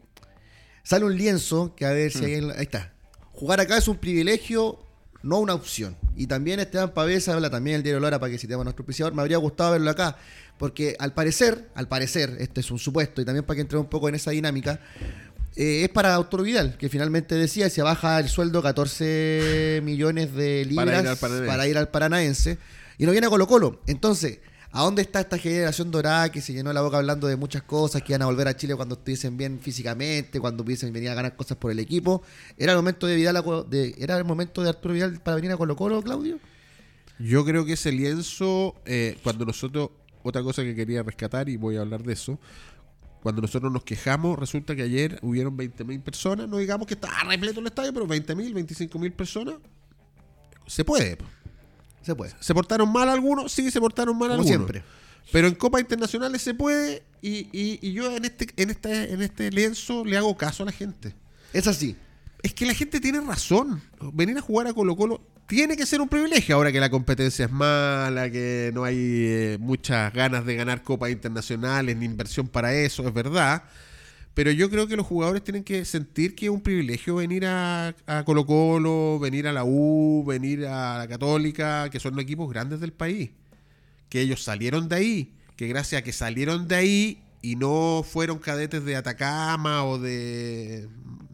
[0.83, 2.25] sale un lienzo que a ver si mm.
[2.25, 2.93] hay, ahí está.
[3.33, 4.79] Jugar acá es un privilegio,
[5.23, 5.97] no una opción.
[6.17, 9.15] Y también Esteban Pavés habla también el diario Lora para que citemos a nuestro auspiciador.
[9.15, 10.17] Me habría gustado verlo acá,
[10.59, 13.91] porque al parecer, al parecer, este es un supuesto, y también para que entremos un
[13.91, 14.81] poco en esa dinámica,
[15.57, 20.65] eh, es para Arturo Vidal, que finalmente decía se baja el sueldo 14 millones de
[20.65, 22.59] libras para ir al, Paranaense
[22.99, 23.81] y no viene a Colo Colo.
[23.87, 24.41] Entonces,
[24.77, 28.03] ¿A dónde está esta generación dorada que se llenó la boca hablando de muchas cosas,
[28.03, 31.37] que iban a volver a Chile cuando estuviesen bien físicamente, cuando pudiesen venir a ganar
[31.37, 32.25] cosas por el equipo?
[32.59, 33.41] ¿Era el momento de Vidal,
[33.97, 36.41] ¿era el momento de Arturo Vidal para venir a Colo Colo, Claudio?
[37.21, 39.91] Yo creo que ese lienzo, eh, cuando nosotros,
[40.25, 42.41] otra cosa que quería rescatar y voy a hablar de eso,
[43.23, 47.61] cuando nosotros nos quejamos, resulta que ayer hubieron 20.000 personas, no digamos que estaba repleto
[47.61, 49.55] el estadio, pero 20.000, 25.000 personas,
[50.67, 51.17] se puede.
[52.05, 52.33] Se puede.
[52.41, 53.51] ¿Se portaron mal algunos?
[53.53, 54.49] Sí, se portaron mal Como algunos.
[54.49, 54.83] siempre.
[55.33, 59.23] Pero en Copas Internacionales se puede y, y- y yo en este, en, este, en
[59.23, 61.15] este lienzo le hago caso a la gente.
[61.53, 61.97] Es así.
[62.43, 63.81] Es que la gente tiene razón.
[64.13, 67.47] Venir a jugar a Colo Colo tiene que ser un privilegio ahora que la competencia
[67.47, 72.75] es mala, que no hay eh, muchas ganas de ganar copas internacionales ni inversión para
[72.75, 73.63] eso, es verdad.
[74.35, 77.95] Pero yo creo que los jugadores tienen que sentir que es un privilegio venir a,
[78.07, 82.81] a Colo Colo, venir a la U, venir a la Católica, que son equipos grandes
[82.81, 83.31] del país.
[84.09, 88.39] Que ellos salieron de ahí, que gracias a que salieron de ahí y no fueron
[88.39, 90.89] cadetes de Atacama o de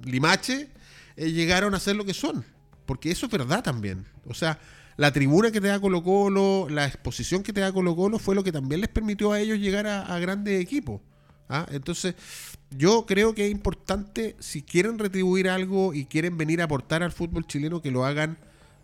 [0.04, 0.68] Limache,
[1.16, 2.44] eh, llegaron a ser lo que son.
[2.84, 4.04] Porque eso es verdad también.
[4.26, 4.58] O sea,
[4.98, 8.34] la tribuna que te da Colo Colo, la exposición que te da Colo Colo fue
[8.34, 11.00] lo que también les permitió a ellos llegar a, a grandes equipos.
[11.50, 11.66] ¿ah?
[11.70, 12.14] Entonces,
[12.70, 17.12] yo creo que es importante, si quieren retribuir algo y quieren venir a aportar al
[17.12, 18.38] fútbol chileno, que lo hagan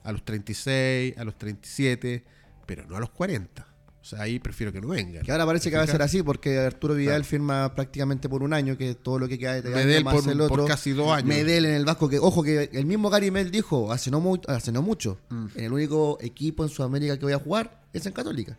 [0.05, 2.25] a los 36, a los 37,
[2.67, 3.67] pero no a los 40.
[4.01, 5.25] O sea, ahí prefiero que no vengan.
[5.25, 7.25] Que ahora parece que va a ser así porque Arturo Vidal Claro.
[7.25, 10.39] firma prácticamente por un año, que todo lo que queda de Medel más por- el
[10.39, 10.65] por otro.
[10.67, 11.27] casi dos años.
[11.29, 14.71] Medel en el Vasco, que ojo que el mismo Gary Mel dijo hace no, hace
[14.71, 15.47] no mucho, Mm.
[15.57, 18.57] en el único equipo en Sudamérica que voy a jugar es en Católica.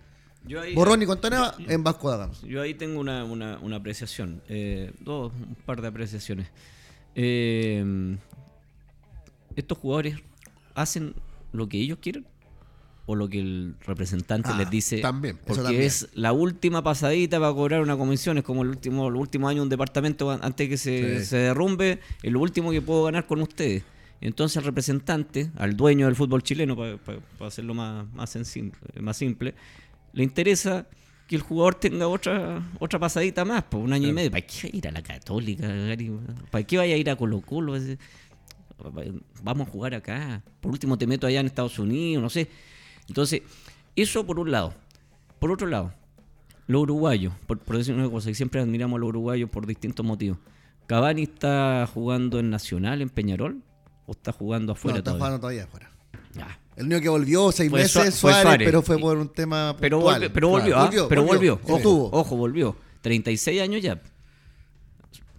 [0.47, 1.05] Yo ahí, Borrón y
[1.67, 2.33] en Vasco da Gama.
[2.43, 6.47] yo ahí tengo una, una- una apreciación, eh, dos, un par de apreciaciones.
[7.15, 8.15] Eh,
[9.55, 10.17] ¿Estos jugadores
[10.75, 11.15] hacen
[11.51, 12.25] lo que ellos quieren?
[13.09, 14.99] ¿O lo que el representante Ah, les dice?
[14.99, 15.37] también.
[15.47, 15.81] Porque también.
[15.83, 18.37] es la última pasadita para cobrar una comisión.
[18.37, 21.25] Es como el último, el último año de un departamento an- antes que se, Sí.
[21.25, 21.99] se derrumbe.
[22.21, 23.83] Es lo último que puedo ganar con ustedes.
[24.19, 26.97] Entonces al representante, al dueño del fútbol chileno, para
[27.47, 28.37] hacerlo más, más,
[28.99, 29.53] más simple,
[30.17, 30.87] le interesa
[31.27, 34.31] que el jugador tenga otra otra pasadita más, por un año y medio.
[34.31, 35.67] ¿Para qué ir a la Católica?
[36.49, 37.75] ¿Para qué vaya a ir a Colo Colo?
[39.43, 40.41] Vamos a jugar acá.
[40.59, 42.49] Por último te meto allá en Estados Unidos, no sé.
[43.07, 43.43] Entonces,
[43.95, 44.73] eso por un lado.
[45.37, 45.93] Por otro lado,
[46.65, 50.03] los uruguayos, por, por decir una cosa, que siempre admiramos a los uruguayos por distintos
[50.03, 50.39] motivos.
[50.87, 53.61] ¿Cavani está jugando en Nacional, en Peñarol?
[54.07, 55.19] ¿O está jugando No, afuera está todavía?
[55.19, 55.91] jugando todavía afuera.
[56.33, 56.59] Ya.
[56.77, 58.65] El único que volvió seis Fue meses fue Suárez, Suárez.
[58.67, 60.15] pero fue por un tema Pero, puntual.
[60.19, 61.03] volvió, pero volvió, Claro.
[61.03, 61.05] ¿ah?
[61.09, 61.59] pero volvió.
[61.63, 62.09] Ojo, estuvo.
[62.11, 62.75] ojo, volvió.
[63.01, 63.99] 36 años ya.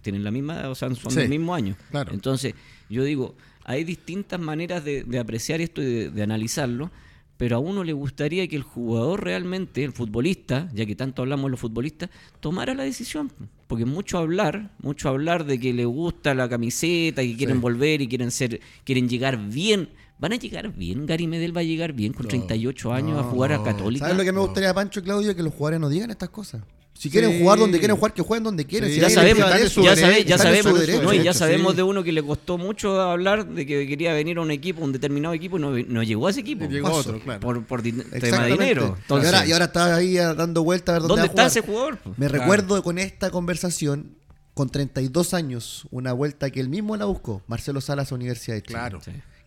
[0.01, 1.75] Tienen la misma, o sea, son Sí, del mismo año.
[1.91, 2.13] claro.
[2.13, 2.53] Entonces,
[2.89, 6.89] yo digo, hay distintas maneras de, de apreciar esto y de, de analizarlo,
[7.37, 11.45] pero a uno le gustaría que el jugador realmente, el futbolista, ya que tanto hablamos
[11.45, 13.31] de los futbolistas, tomara la decisión.
[13.67, 17.61] Porque mucho hablar, mucho hablar de que le gusta la camiseta, que quieren Sí.
[17.61, 19.89] volver y quieren ser, quieren llegar bien.
[20.19, 21.05] ¿Van a llegar bien?
[21.05, 23.63] ¿Gary Medel va a llegar bien con 38 años a jugar a no.
[23.63, 24.05] Católica?
[24.05, 24.45] ¿Sabes lo que me No.
[24.45, 25.33] gustaría, Pancho y Claudio?
[25.35, 26.61] Que los jugadores no digan estas cosas.
[26.93, 27.11] Si Sí.
[27.11, 28.89] quieren jugar donde quieren jugar, que jueguen donde quieren.
[28.89, 31.01] Sí, Si ya sabemos, su ya, sabe- su sabemos, derecho.
[31.03, 31.77] no, y ya sabemos sí.
[31.77, 34.91] de uno que le costó mucho hablar de que quería venir a un equipo, un
[34.91, 36.65] determinado equipo, y no, no llegó a ese equipo.
[36.65, 36.99] Llegó Paso.
[37.11, 37.39] otro, claro.
[37.65, 38.61] Por, tema de Exactamente.
[38.61, 38.97] dinero.
[38.99, 41.43] Entonces, y, ahora, y ahora está ahí ah, dando vueltas a ver dónde, ¿dónde va
[41.43, 41.93] a está jugar.
[41.93, 42.17] ese jugador?
[42.17, 42.39] Me Claro.
[42.39, 44.15] recuerdo con esta conversación,
[44.53, 48.63] con 32 años, una vuelta que él mismo la buscó, Marcelo Salas a Universidad de
[48.63, 48.73] Chile.
[48.77, 48.99] Claro.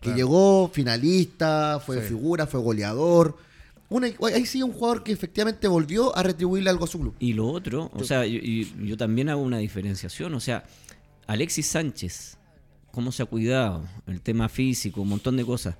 [0.03, 0.17] Que Claro.
[0.17, 2.09] llegó finalista, fue Sí.
[2.09, 3.37] figura, fue goleador.
[3.89, 7.15] Una- ahí sí un jugador que efectivamente volvió a retribuirle algo a su club.
[7.19, 10.33] Y lo otro, o sea, yo, también hago una diferenciación.
[10.33, 10.63] O sea,
[11.27, 12.37] Alexis Sánchez,
[12.91, 15.75] cómo se ha cuidado, el tema físico, un montón de cosas.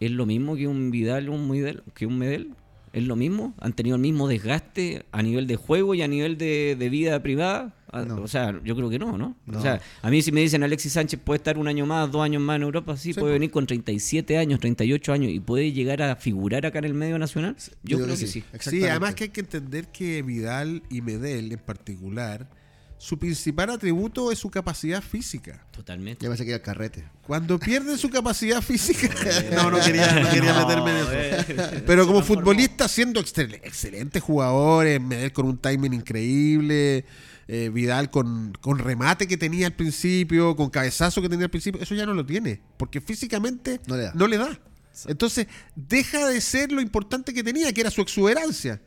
[0.00, 2.50] ¿Es lo mismo que un Vidal, un Medel, que un Medel?
[2.98, 3.54] ¿Es lo mismo?
[3.60, 7.22] ¿Han tenido el mismo desgaste a nivel de juego y a nivel de, de vida
[7.22, 7.74] privada?
[7.92, 8.22] No.
[8.22, 9.36] O sea, yo creo que no, ¿no?
[9.46, 9.58] No.
[9.58, 12.22] O sea, a mí si me dicen Alexis Sánchez puede estar un año más, dos
[12.22, 15.72] años más en Europa, sí, Sí, puede venir con 37 años, 38 años y puede
[15.72, 17.56] llegar a figurar acá en el medio nacional.
[17.82, 18.26] Yo, creo que, sí.
[18.26, 18.90] Sí, exactamente.
[18.90, 22.50] además que hay que entender que Vidal y Medel en particular,
[22.98, 25.64] su principal atributo es su capacidad física.
[25.70, 26.24] Totalmente.
[26.24, 27.04] Ya me saqué el carrete.
[27.26, 29.08] Cuando pierden su capacidad física,
[29.54, 31.10] no, no quería, no quería No, meterme en eso.
[31.12, 31.84] eh.
[31.86, 37.04] Pero como futbolista, siendo excel- excelentes jugadores, Medel con un timing increíble,
[37.46, 41.80] eh, Vidal con, con remate que tenía al principio, con cabezazo que tenía al principio,
[41.80, 44.12] eso ya no lo tiene, porque físicamente No le da.
[44.14, 44.58] No le da.
[45.06, 48.82] Entonces, deja de ser lo importante que tenía, que era su exuberancia.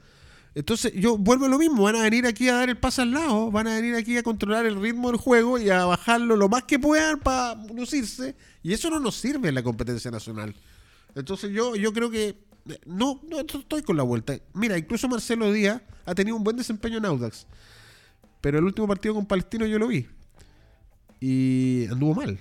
[0.54, 3.12] Entonces, yo vuelvo a lo mismo, van a venir aquí a dar el pase al
[3.12, 6.50] lado, van a venir aquí a controlar el ritmo del juego y a bajarlo lo
[6.50, 10.54] más que puedan para lucirse, y eso no nos sirve en la competencia nacional.
[11.16, 12.38] Entonces, yo, yo creo que
[12.86, 14.38] no, no estoy con la vuelta.
[14.54, 17.48] Mira, incluso Marcelo Díaz ha tenido un buen desempeño en Audax.
[18.42, 20.08] Pero el último partido con Palestino yo lo vi.
[21.20, 22.40] Y anduvo mal.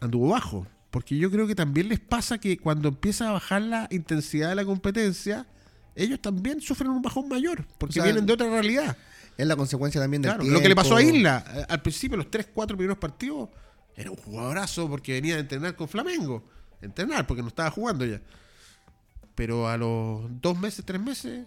[0.00, 0.66] Anduvo bajo.
[0.90, 4.54] Porque yo creo que también les pasa que cuando empieza a bajar la intensidad de
[4.54, 5.46] la competencia,
[5.94, 7.66] ellos también sufren un bajón mayor.
[7.78, 8.96] Porque vienen de otra realidad.
[9.36, 11.44] Es la consecuencia también del claro, Lo que le pasó a Isla.
[11.54, 13.48] Eh, al principio, los 3, 4 primeros partidos,
[13.96, 16.44] era un jugadorazo porque venía a entrenar con Flamengo.
[16.80, 18.20] Entrenar, porque no estaba jugando ya.
[19.34, 21.46] Pero a los dos meses, tres meses,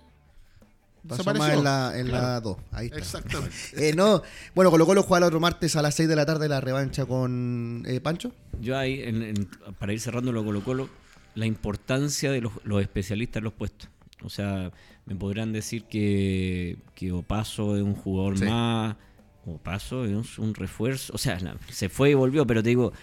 [1.07, 2.57] Pasó en la, en la 2.
[2.71, 2.97] Ahí está.
[2.97, 3.55] Exactamente.
[3.89, 4.23] eh, no.
[4.55, 7.05] Bueno, Colo Colo juega el otro martes a las 6 de la tarde la revancha
[7.05, 8.31] con eh, Pancho.
[8.59, 10.89] Yo ahí, en, para ir cerrando lo Colo Colo,
[11.35, 13.89] la importancia de los, los, especialistas en los puestos.
[14.26, 14.71] O sea,
[15.05, 18.95] me podrán decir que, que Opaso es un jugador más.
[19.45, 21.13] Opaso es un refuerzo.
[21.13, 22.93] O sea, se fue y volvió, pero te digo,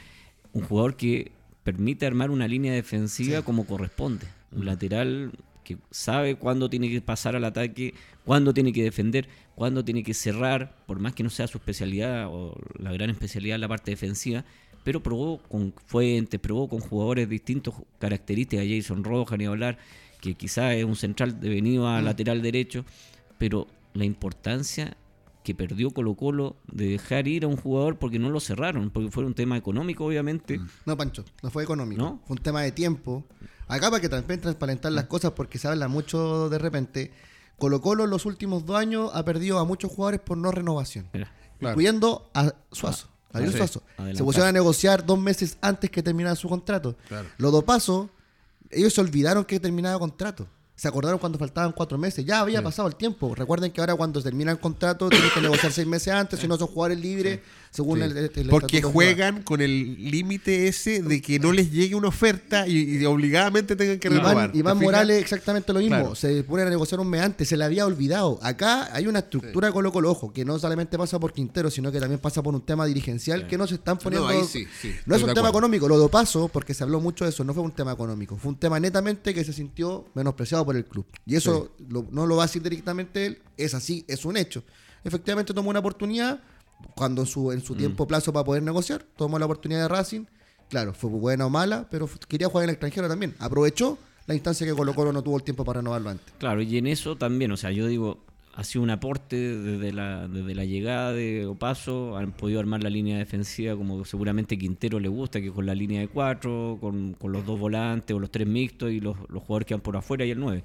[0.53, 4.27] un jugador que permite armar una línea defensiva como corresponde.
[4.51, 5.33] Un lateral
[5.64, 7.95] que sabe cuándo tiene que pasar al ataque,
[8.25, 12.27] cuándo tiene que defender, cuándo tiene que cerrar, por más que no sea su especialidad
[12.29, 14.45] o la gran especialidad la parte defensiva,
[14.85, 19.79] pero probó con Fuentes, probó con jugadores de distintas características, Jason Rojas, ni hablar,
[20.23, 22.05] que quizás es un central devenido a mm.
[22.05, 22.85] lateral derecho,
[23.39, 24.97] pero la importancia
[25.43, 29.11] que perdió Colo Colo de dejar ir a un jugador porque no lo cerraron, porque
[29.11, 30.59] fue un tema económico obviamente.
[30.59, 30.68] Mm.
[30.87, 33.25] No, Pancho, no fue económico, fue un tema de tiempo.
[33.66, 35.09] Acá para que también transparentar las mm.
[35.09, 37.12] cosas porque se habla mucho de repente.
[37.59, 41.09] Colo Colo en los últimos dos años ha perdido a muchos jugadores por no renovación,
[41.61, 43.09] incluyendo a Suazo.
[43.33, 43.83] A ah, Suazo.
[44.14, 46.97] Se pusieron a negociar dos meses antes que terminara su contrato.
[47.39, 48.09] Los dos pasos,
[48.73, 50.49] ellos se olvidaron que terminaba el contrato
[50.83, 52.25] se acordaron cuando faltaban cuatro meses.
[52.25, 53.37] Ya había pasado el tiempo.
[53.37, 56.57] Recuerden que ahora cuando termina el contrato tienen que negociar seis meses antes, si no
[56.57, 57.39] son jugadores libres,
[57.73, 62.68] según el, Porque juegan con el límite ese de que no les llegue una oferta
[62.68, 64.51] y, obligadamente tengan que renovar.
[64.55, 66.14] Iván, Morales exactamente lo mismo.
[66.14, 68.39] Se pone a negociar un mes antes, se le había olvidado.
[68.43, 71.91] Acá hay una estructura de Colo Colo Ojo, que no solamente pasa por Quintero, sino
[71.91, 74.29] que también pasa por un tema dirigencial que no se están poniendo...
[74.31, 74.43] No,
[75.07, 77.55] no es un tema económico, lo do paso, porque se habló mucho de eso, no
[77.55, 78.37] fue un tema económico.
[78.37, 81.07] Fue un tema netamente que se sintió menospreciado por el club.
[81.25, 84.62] Y eso no lo va a decir directamente él, es así, es un hecho.
[85.05, 86.43] Efectivamente tomó una oportunidad,
[86.95, 87.78] cuando en su, en su mm.
[87.78, 90.24] tiempo plazo para poder negociar, tomó la oportunidad de Racing.
[90.68, 93.35] Claro, fue buena o mala, pero quería jugar en el extranjero también.
[93.39, 96.33] Aprovechó la instancia que Colo Colo no tuvo el tiempo para renovarlo antes.
[96.39, 98.24] Claro, y en eso también, o sea, yo digo,
[98.55, 102.91] ha sido un aporte desde la, desde la llegada de Opaso, han podido armar la
[102.91, 107.47] línea defensiva como seguramente Quintero le gusta, que con la línea de cuatro, con, los
[107.47, 110.30] dos volantes o los tres mixtos y los, los jugadores que van por afuera y
[110.30, 110.64] el nueve.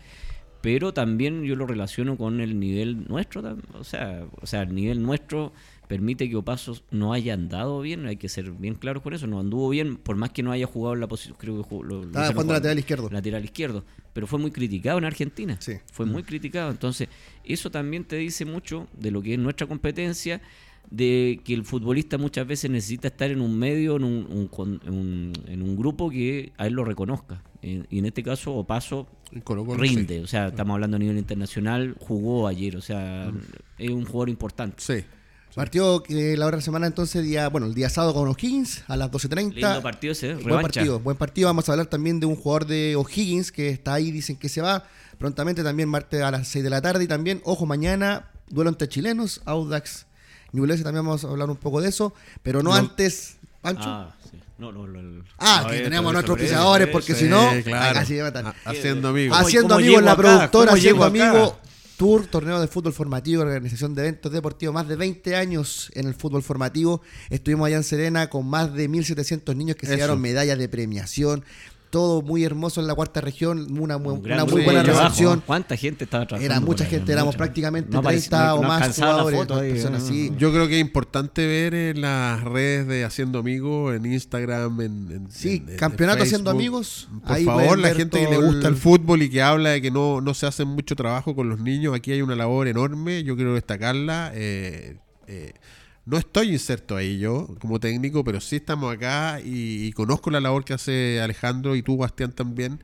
[0.62, 5.02] Pero también yo lo relaciono con el nivel nuestro, o sea, o sea, el nivel
[5.04, 5.54] nuestro
[5.88, 9.40] permite que Opaso no haya andado bien, hay que ser bien claros con eso, no
[9.40, 12.28] anduvo bien, por más que no haya jugado en la posición, creo que lo, Estaba
[12.28, 13.10] jugando lateral izquierdo.
[13.10, 13.84] Lateral izquierdo,
[14.14, 15.74] pero fue muy criticado en Argentina, sí.
[15.92, 16.26] fue muy mm.
[16.26, 17.08] criticado, entonces
[17.44, 20.42] eso también te dice mucho de lo que es nuestra competencia,
[20.90, 25.76] de que el futbolista muchas veces necesita estar en un medio, en un, en un
[25.76, 29.08] grupo que a él lo reconozca, y en este caso Opaso
[29.78, 33.40] rinde, o sea, estamos hablando a nivel internacional, jugó ayer, o sea, mm.
[33.80, 34.76] es un jugador importante.
[34.78, 35.04] Sí.
[35.54, 39.10] Partido que la otra semana entonces, día, bueno, el día sábado con O'Higgins a las
[39.10, 39.54] 12.30.
[39.54, 41.48] Lindo partido ese, Buen partido, buen partido.
[41.48, 44.62] Vamos a hablar también de un jugador de O'Higgins que está ahí, dicen que se
[44.62, 44.84] va.
[45.18, 48.88] Prontamente también martes a las 6 de la tarde y también, ojo, mañana duelo entre
[48.88, 50.06] chilenos, Audax,
[50.52, 53.84] Ñublense, también vamos a hablar un poco de eso, pero no, antes, Pancho.
[53.86, 54.38] Ah, sí.
[54.58, 54.88] No, no,
[55.38, 58.00] ah, que tenemos a nuestros pisadores, porque si no, claro.
[58.66, 59.38] Haciendo amigos.
[59.38, 61.54] Haciendo amigos la productora, haciendo amigos
[61.98, 66.14] Tour, torneo de fútbol formativo, organización de eventos deportivos, más de 20 años en el
[66.14, 67.02] fútbol formativo.
[67.32, 71.44] Estuvimos allá en Serena con más de 1.700 niños que se llevaron medallas de premiación
[71.90, 75.42] todo muy hermoso en la cuarta región, una, muy buena recepción.
[75.46, 76.54] ¿Cuánta gente estaba trabajando?
[76.54, 79.48] Era mucha gente, éramos prácticamente 30 o más jugadores.
[80.38, 85.28] Yo creo que es importante ver en las redes de Haciendo Amigos, en Instagram, en,
[85.30, 87.08] Sí, campeonato Haciendo Amigos.
[87.26, 88.76] Por favor, la gente que le gusta el...
[88.76, 91.96] fútbol y que habla de que no, no se hace mucho trabajo con los niños,
[91.96, 94.32] aquí hay una labor enorme, yo quiero destacarla.
[94.34, 95.54] Eh, eh,
[96.08, 100.64] no estoy inserto ahí yo como técnico, pero sí estamos acá y, conozco la labor
[100.64, 102.82] que hace Alejandro y tú, Bastián, también.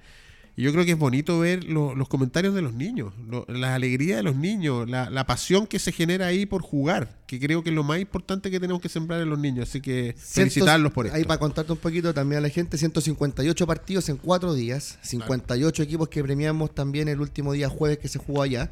[0.57, 3.13] Y yo creo que es bonito ver los comentarios de los niños,
[3.47, 7.63] la alegría de los niños, la, pasión que se genera ahí por jugar, que creo
[7.63, 9.69] que es lo más importante que tenemos que sembrar en los niños.
[9.69, 11.15] Así que felicitarlos por eso.
[11.15, 15.82] Ahí para contarte un poquito también a la gente, 158 partidos en cuatro días, 58
[15.82, 18.69] equipos que premiamos también el último día jueves que se jugó allá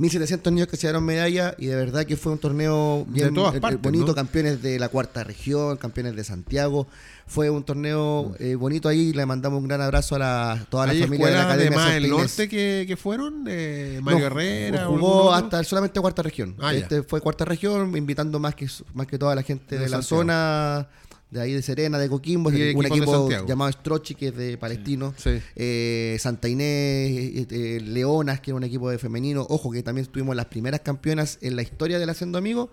[0.00, 3.52] 1.700 niños que se dieron medalla y de verdad que fue un torneo bien todas
[3.52, 4.14] eh, eh, partes, bonito, ¿no?
[4.14, 6.86] campeones de la cuarta región, campeones de Santiago.
[7.26, 10.92] Fue un torneo eh, bonito ahí, le mandamos un gran abrazo a la, toda la
[10.92, 13.44] ¿Hay familia de la escuelas de Academia más del norte que, que fueron?
[13.46, 14.86] Eh, Mario No, Herrera.
[14.86, 16.56] Jugó hasta solamente cuarta región.
[16.58, 16.78] Ah, ya.
[16.78, 20.00] este fue cuarta región, invitando más que más que toda la gente De de, la
[20.00, 20.88] zona
[21.30, 25.14] de ahí de Serena, de Coquimbo, Y un equipo llamado Strochi, que es de Palestino.
[25.16, 25.40] Sí.
[25.56, 29.46] Eh, Santa Inés, eh, eh, Leonas, que es un equipo de femenino.
[29.48, 32.68] Ojo, que también tuvimos las primeras campeonas en la historia del Haciendo Amigos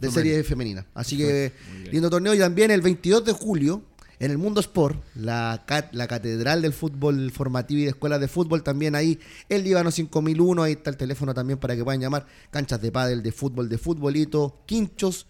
[0.00, 0.12] de Femenino.
[0.14, 0.86] serie femenina.
[0.94, 1.52] Así que
[1.92, 2.34] lindo torneo.
[2.34, 3.82] Y también el 22 de julio,
[4.18, 8.26] en el Mundo Sport, la, cat- la catedral del fútbol formativo y de escuelas de
[8.28, 12.26] fútbol, también ahí el Líbano 5001, ahí está el teléfono también para que puedan llamar,
[12.50, 15.26] canchas de pádel, de fútbol, de futbolito, quinchos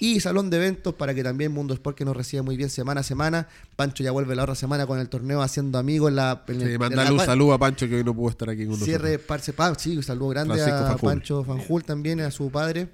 [0.00, 3.02] y salón de eventos para que también Mundo Sport que nos recibe muy bien semana
[3.02, 3.48] a semana.
[3.76, 6.42] Pancho ya vuelve la otra semana con el torneo haciendo amigos en la...
[6.48, 8.76] en Sí, la- un saludo a Pancho que hoy no pudo estar aquí con.
[8.78, 11.08] Cierre Parce Pa- sí, un saludo grande Francisco a Fanjul.
[11.10, 12.88] Pancho Fanjul también, a su padre,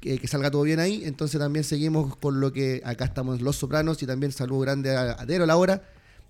[0.00, 1.02] que, que salga todo bien ahí.
[1.04, 5.12] Entonces también seguimos con lo que acá estamos Los Sopranos y también saludo grande a
[5.12, 5.82] Adero La Hora,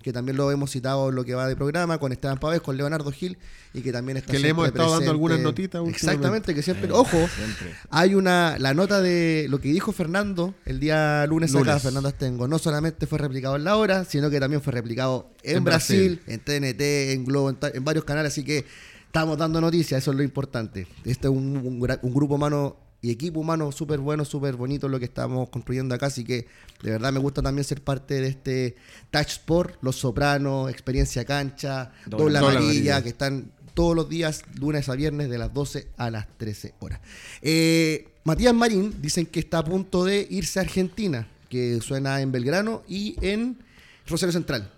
[0.02, 2.76] que también lo hemos citado en lo que va de programa, con Esteban Pavés, con
[2.76, 3.38] Leonardo Gil,
[3.72, 5.82] y que también está Que le hemos estado dando algunas notitas.
[5.88, 7.74] Exactamente, que siempre, Eh, ojo, siempre.
[7.90, 11.78] hay una, la nota de lo que dijo Fernando el día lunes, acá.
[11.78, 15.58] Fernando Astengo, no solamente fue replicado en La Hora, sino que también fue replicado en,
[15.58, 16.80] En Brasil, en TNT,
[17.12, 18.64] en Globo, en, varios canales, así que
[19.06, 20.86] estamos dando noticias, eso es lo importante.
[21.04, 25.06] Este es un, un grupo humano y equipo humano súper bueno, súper bonito lo que
[25.06, 26.46] estamos construyendo acá, así que
[26.82, 28.76] de verdad me gusta también ser parte de este
[29.10, 33.02] Touch Sport, Los Sopranos, Experiencia Cancha, Doble Amarilla.
[33.02, 37.00] que están todos los días, lunes a viernes, de las 12 a las 13 horas.
[37.40, 42.30] Eh, Matías Marín dicen que está a punto de irse a Argentina, que suena en
[42.30, 43.58] Belgrano y en
[44.06, 44.70] Rosario Central.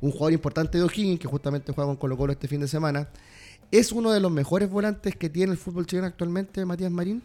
[0.00, 3.08] Un jugador importante de O'Higgins, que justamente juega con Colo Colo este fin de semana.
[3.70, 7.22] ¿Es uno de los mejores volantes que tiene el fútbol chileno actualmente, Matías Marín?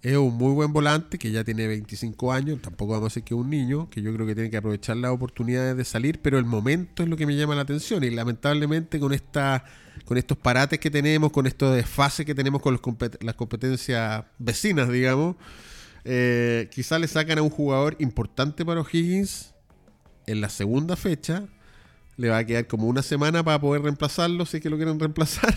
[0.00, 3.34] Es un muy buen volante que ya tiene 25 años, tampoco vamos a decir que
[3.34, 6.38] es un niño, que yo creo que tiene que aprovechar las oportunidades de salir, pero
[6.38, 9.64] el momento es lo que me llama la atención y lamentablemente con esta
[10.04, 12.78] con estos parates que tenemos, con estos desfases que tenemos con
[13.20, 15.34] las competencias vecinas, digamos,
[16.04, 19.54] eh, quizás le sacan a un jugador importante para O'Higgins
[20.26, 21.48] en la segunda fecha,
[22.16, 24.98] le va a quedar como una semana para poder reemplazarlo si es que lo quieren
[24.98, 25.54] reemplazar,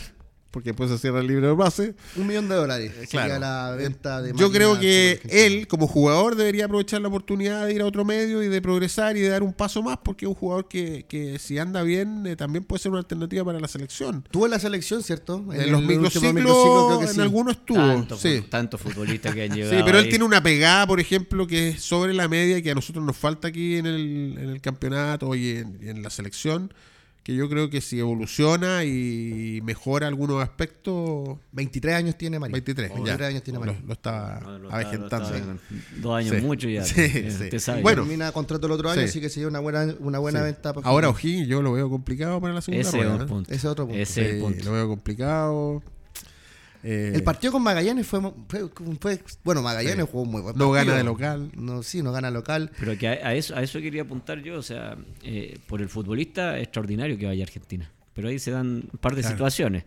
[0.52, 1.94] porque después se cierra el libre de base.
[2.16, 2.92] Un millón de dólares.
[3.10, 3.34] Claro.
[3.34, 7.74] Sería la venta de Yo creo que él, como jugador, debería aprovechar la oportunidad de
[7.74, 10.30] ir a otro medio y de progresar y de dar un paso más, porque es
[10.30, 13.68] un jugador que, que si anda bien, eh, también puede ser una alternativa para la
[13.68, 14.24] selección.
[14.32, 15.46] Tuvo en la selección, ¿cierto?
[15.52, 17.22] En, el los microciclos, microciclo creo que en sí.
[17.22, 17.78] algunos estuvo.
[17.78, 18.44] Tanto, sí.
[18.50, 19.76] tantos futbolistas que han llegado.
[19.76, 20.10] Sí, pero él ahí.
[20.10, 23.16] tiene una pegada, por ejemplo, que es sobre la media y que a nosotros nos
[23.16, 26.74] falta aquí en el, en el campeonato y en, y en la selección,
[27.30, 32.54] que yo creo que si evoluciona y mejora algunos aspectos, 23 años tiene Marín.
[32.54, 33.26] 23, 23 ya.
[33.28, 33.84] años tiene lo, Marín.
[33.86, 35.30] lo estaba No, lo está- avejentando.
[35.30, 35.58] lo está-
[35.98, 36.42] Dos años Sí.
[36.42, 36.84] mucho ya.
[36.84, 37.44] Sí, eh, sí.
[37.44, 37.82] usted sabe.
[37.84, 39.08] Bueno, Termina contrato el otro año, sí.
[39.10, 40.46] así que sería una buena, una buena Sí.
[40.46, 40.74] venta.
[40.74, 41.48] para Ahora O'Higgins.
[41.48, 43.26] Yo lo veo complicado para la segunda ese es ¿eh?
[43.28, 43.52] punto.
[43.52, 44.02] Ese es otro punto.
[44.02, 44.66] Ese es el punto.
[44.66, 45.84] lo veo complicado.
[46.84, 48.70] Eh, El partido con Magallanes fue, fue-
[49.00, 50.12] fue- bueno, Magallanes Sí.
[50.12, 50.86] jugó muy buen no partido.
[50.86, 51.52] gana de local.
[51.58, 52.72] No, sí, no gana local.
[52.80, 55.90] Pero que a, a eso, a eso quería apuntar yo, o sea, eh, por el
[55.90, 57.92] futbolista extraordinario que vaya a Argentina.
[58.14, 59.36] Pero ahí se dan un par de Claro.
[59.36, 59.84] situaciones.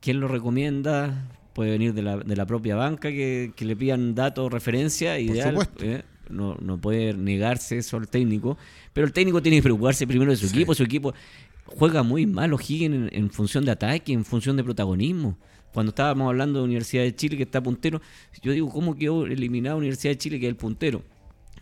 [0.00, 1.28] ¿Quién lo recomienda?
[1.54, 5.50] Puede venir de la, de la propia banca que, que le pidan datos, referencia, ideal.
[5.50, 5.84] supuesto.
[5.84, 8.58] eh, no, no puede negarse eso al técnico.
[8.92, 10.56] Pero el técnico tiene que preocuparse primero de su Sí.
[10.56, 10.74] equipo.
[10.74, 11.14] Su equipo
[11.66, 15.36] juega muy mal O'Higgins en, en función de ataque, en función de protagonismo.
[15.74, 18.00] Cuando estábamos hablando de Universidad de Chile, que está puntero,
[18.40, 21.02] yo digo, ¿cómo quedó eliminada Universidad de Chile, que es el puntero?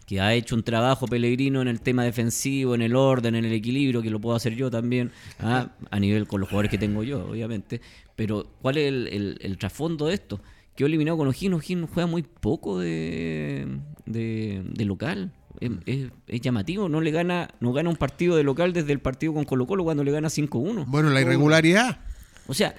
[0.05, 3.53] que ha hecho un trabajo Pellegrino en el tema defensivo, en el orden, en el
[3.53, 7.03] equilibrio, que lo puedo hacer yo también, ah, a nivel con los jugadores que tengo
[7.05, 7.81] yo, obviamente.
[8.17, 10.41] Pero, ¿cuál es el, el- el trasfondo de esto?
[10.77, 13.67] Que he eliminado con O'Higgins, O'Higgins juega muy poco de,
[14.05, 15.33] de, de local.
[15.61, 18.99] Es, es- es llamativo, no le gana, no gana un partido de local desde el
[18.99, 20.85] partido con Colo Colo cuando le gana 5-1.
[20.89, 22.01] Bueno, la irregularidad.
[22.49, 22.75] O sea,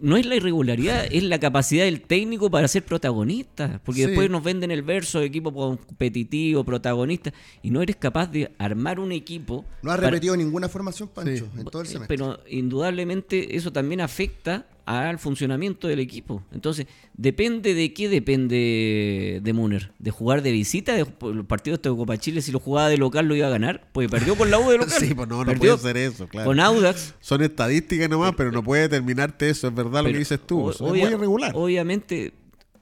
[0.00, 3.80] no es la irregularidad, es la capacidad del técnico para ser protagonista.
[3.84, 4.06] Porque Sí.
[4.08, 7.32] después nos venden el verso de equipo competitivo, protagonista,
[7.62, 9.64] y no eres capaz de armar un equipo.
[9.82, 11.60] No ha para- repetido ninguna formación, Pancho, Sí.
[11.60, 12.16] en todo el eh, semestre.
[12.16, 16.42] Pero indudablemente eso también afecta al funcionamiento del equipo.
[16.52, 19.90] Entonces, depende de qué depende de Muner.
[19.98, 23.26] De jugar de visita, de los partidos de Copa Chile, si lo jugaba de local
[23.26, 24.96] lo iba a ganar, porque perdió con la U de local.
[25.00, 26.46] Sí, pues no, no Perdió puede ser eso, claro.
[26.46, 30.38] Con Audax, Son estadísticas nomás, pero no puede determinarte eso, es verdad lo que dices
[30.46, 30.60] tú.
[30.66, 31.52] o- es obvia- muy irregular.
[31.54, 32.32] Obviamente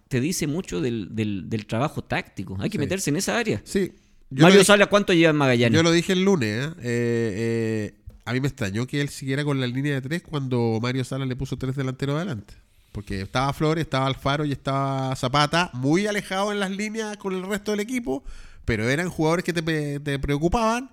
[0.08, 2.56] te dice mucho del, del- del trabajo táctico.
[2.60, 2.80] Hay que Sí.
[2.80, 3.60] meterse en esa área.
[3.64, 3.92] Sí.
[4.30, 5.76] Yo Mario dije, Sala, ¿cuánto lleva en Magallanes?
[5.76, 6.66] yo lo dije el lunes.
[6.66, 6.70] ¿eh?
[6.82, 7.94] Eh, eh,
[8.24, 11.26] a mí me extrañó que él siguiera con la línea de tres cuando Mario Sala
[11.26, 12.54] le puso tres delanteros adelante.
[12.92, 17.42] Porque estaba Flores, estaba Alfaro y estaba Zapata, muy alejados en las líneas con el
[17.42, 18.22] resto del equipo,
[18.64, 20.90] pero eran jugadores que te, preocupaban.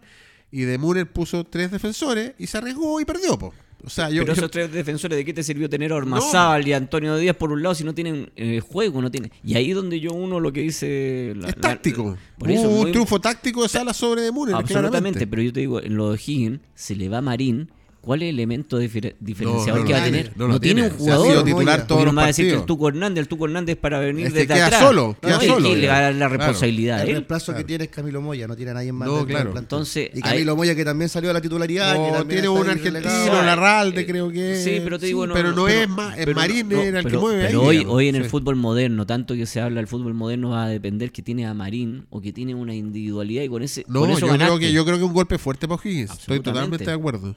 [0.53, 3.37] Y De Muner puso tres defensores y se arriesgó y perdió.
[3.39, 3.53] Po.
[3.83, 6.67] O sea, yo, Pero yo- esos tres defensores, ¿de qué te sirvió tener a Ormazábal
[6.67, 9.01] y a Antonio Díaz por un lado si no tienen eh, juego?
[9.01, 11.33] no tienen Y ahí donde yo uno lo que dice...
[11.35, 12.17] la- es la- táctico.
[12.37, 14.55] por eso, Hubo un muy- triunfo táctico de Sala sobre De Muner.
[14.55, 15.27] Absolutamente, claramente.
[15.27, 17.69] pero yo te digo, en lo de Higgins, se le va a Marín.
[18.01, 20.31] ¿Cuál es el elemento difer- diferenciador no que va a tener?
[20.35, 20.95] no No, tiene tiene.
[20.95, 21.27] un Se ha jugador.
[21.27, 22.65] sido titular todos los no va a decir que el.
[22.65, 24.81] Tuco Hernández, el Tuco Hernández para venir Es que desde queda atrás.
[24.81, 26.37] solo, queda No, y solo, que le va a dar la claro.
[26.37, 27.57] responsabilidad El reemplazo claro.
[27.59, 29.07] que tiene es Camilo Moya, no tiene a nadie más.
[29.07, 29.53] No, claro.
[29.55, 31.93] Entonces, y Camilo Moya que también salió a la titularidad.
[31.93, 34.55] que O también tiene un argentino, Larralde, eh, creo que.
[34.55, 36.17] Sí, pero te digo, no, pero no, es más.
[36.17, 39.35] Es Marín no, era el que mueve Pero hoy, hoy en el fútbol moderno, tanto
[39.35, 42.33] que se habla del fútbol moderno, va a depender que tiene a Marín o que
[42.33, 43.85] tiene una individualidad y con ese.
[43.87, 46.11] No, con eso yo creo, que, yo creo que un golpe fuerte para O'Higgins.
[46.11, 47.35] Estoy totalmente de acuerdo.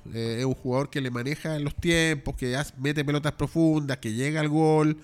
[0.54, 4.48] Un jugador que le maneja los tiempos, que hace- mete pelotas profundas, que llega al
[4.48, 4.96] gol.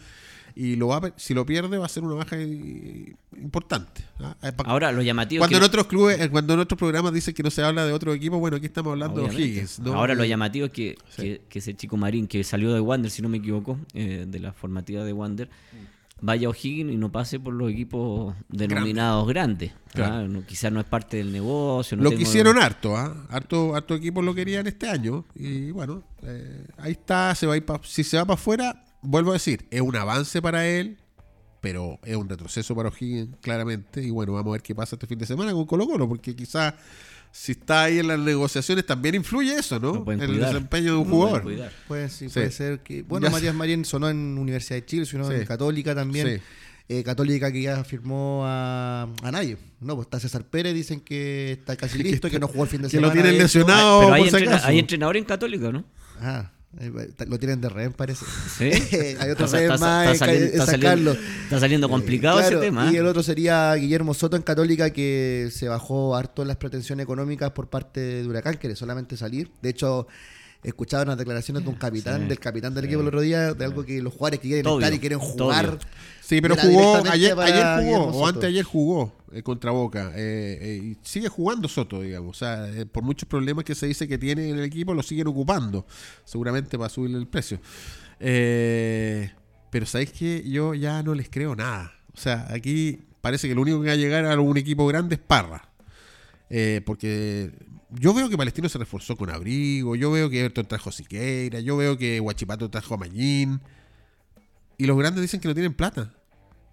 [0.56, 2.36] Y lo va a si lo pierde va a ser una baja
[3.40, 4.02] importante.
[4.18, 4.36] ¿ah?
[4.42, 7.12] Eh, Ahora, lo llamativo cuando es en que- otros clubes, eh, cuando en otros programas
[7.12, 9.42] dicen que no se habla de otro equipo, bueno, aquí estamos hablando Obviamente.
[9.42, 9.78] de O'Higgins.
[9.80, 9.94] ¿no?
[9.94, 11.22] Ahora lo Eh, llamativo es que, Sí.
[11.22, 14.38] que, que ese chico Marín que salió de Wander, si no me equivoco, eh, de
[14.40, 15.48] la formativa de Wander,
[16.22, 19.72] vaya O'Higgins y no pase por los equipos denominados grandes.
[19.92, 20.28] Claro.
[20.28, 21.96] No, quizás no es parte del negocio.
[21.96, 23.26] no Lo tengo- quisieron harto, ¿ah?
[23.30, 25.24] harto, harto equipos lo querían este año.
[25.34, 28.84] Y bueno, eh, ahí está, se va a ir pa- si se va para afuera,
[29.02, 30.98] vuelvo a decir, es un avance para él,
[31.60, 34.02] pero es un retroceso para O'Higgins, claramente.
[34.02, 36.34] Y bueno, vamos a ver qué pasa este fin de semana con Colo Colo, porque
[36.36, 36.74] quizás
[37.32, 40.04] si está ahí en las negociaciones también influye eso, ¿no?
[40.12, 41.44] En el desempeño de un jugador.
[41.88, 42.34] Pues sí, Sí.
[42.34, 43.02] puede ser que.
[43.02, 45.34] Bueno, Ya Matías Marín sonó en Universidad de Chile, sonó Sí.
[45.34, 46.38] en Católica también.
[46.38, 46.42] Sí.
[46.92, 49.56] Eh, Católica que ya firmó a, a nadie.
[49.80, 52.82] No, pues está César Pérez, dicen que está casi listo, que no jugó el fin
[52.82, 53.22] de Que lo semana.
[53.22, 54.00] tienen lesionado.
[54.00, 55.84] Pero hay, por entrena- hay entrenador en Católica, ¿no?
[56.18, 56.52] Ajá.
[56.78, 58.24] Eh, Lo tienen de rehén, parece.
[58.56, 58.70] Sí.
[59.20, 61.12] Hay otro rehén más está en saliendo- en está sacarlo.
[61.44, 62.90] está saliendo complicado Claro, ese tema.
[62.92, 62.98] Y ¿eh?
[63.00, 67.68] el otro sería Guillermo Soto en Católica, que se bajó harto las pretensiones económicas por
[67.68, 69.50] parte de Huracán, quiere solamente salir.
[69.62, 70.06] De hecho,
[70.62, 73.64] escuchaba unas declaraciones de un capitán, Sí, del capitán del equipo el otro día, de
[73.64, 75.66] algo que los jugadores que quieren Tobio, estar y quieren jugar.
[75.66, 75.78] Tobio.
[76.20, 80.12] Sí, pero jugó, ayer, ayer jugó, o antes ayer jugó eh, contra Boca.
[80.14, 82.36] eh, eh, y sigue jugando Soto, digamos.
[82.36, 85.02] O sea, eh, por muchos problemas que se dice que tiene en el equipo, lo
[85.02, 85.86] siguen ocupando.
[86.24, 87.58] Seguramente para subirle el precio.
[88.20, 89.30] Eh,
[89.70, 91.92] pero sabéis que yo ya no les creo nada.
[92.14, 95.14] O sea, aquí parece que lo único que va a llegar a un equipo grande
[95.14, 95.69] es Parra.
[96.50, 97.52] Eh, porque
[97.90, 101.60] yo veo que Palestino se reforzó con Abrigo, yo veo que Everton trajo a Siqueira,
[101.60, 103.60] yo veo que Huachipato trajo a Mañín.
[104.76, 106.12] Y los grandes dicen que no tienen plata.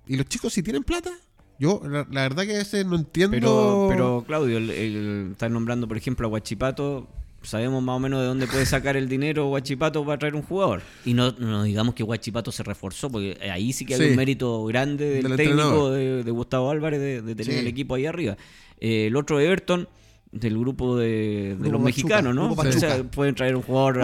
[0.07, 1.11] ¿Y los chicos si tienen plata?
[1.59, 3.31] Yo, la, la verdad que a veces no entiendo.
[3.35, 7.07] Pero, pero Claudio, el, el- estás nombrando, por ejemplo, a Guachipato.
[7.43, 10.81] Sabemos más o menos de dónde puede sacar el dinero Guachipato para traer un jugador.
[11.05, 14.09] Y no, no digamos que Guachipato se reforzó, porque ahí sí que hay Sí.
[14.09, 17.59] un mérito grande del, Del técnico de, de Gustavo Álvarez de, de tener Sí.
[17.59, 18.37] el equipo ahí arriba.
[18.79, 19.87] Eh, el otro Everton,
[20.31, 22.45] del grupo de, de Grupo los Pachuca, mexicanos, ¿no?
[22.47, 23.11] Grupo O sea, Pachuca.
[23.11, 23.97] pueden traer un jugador.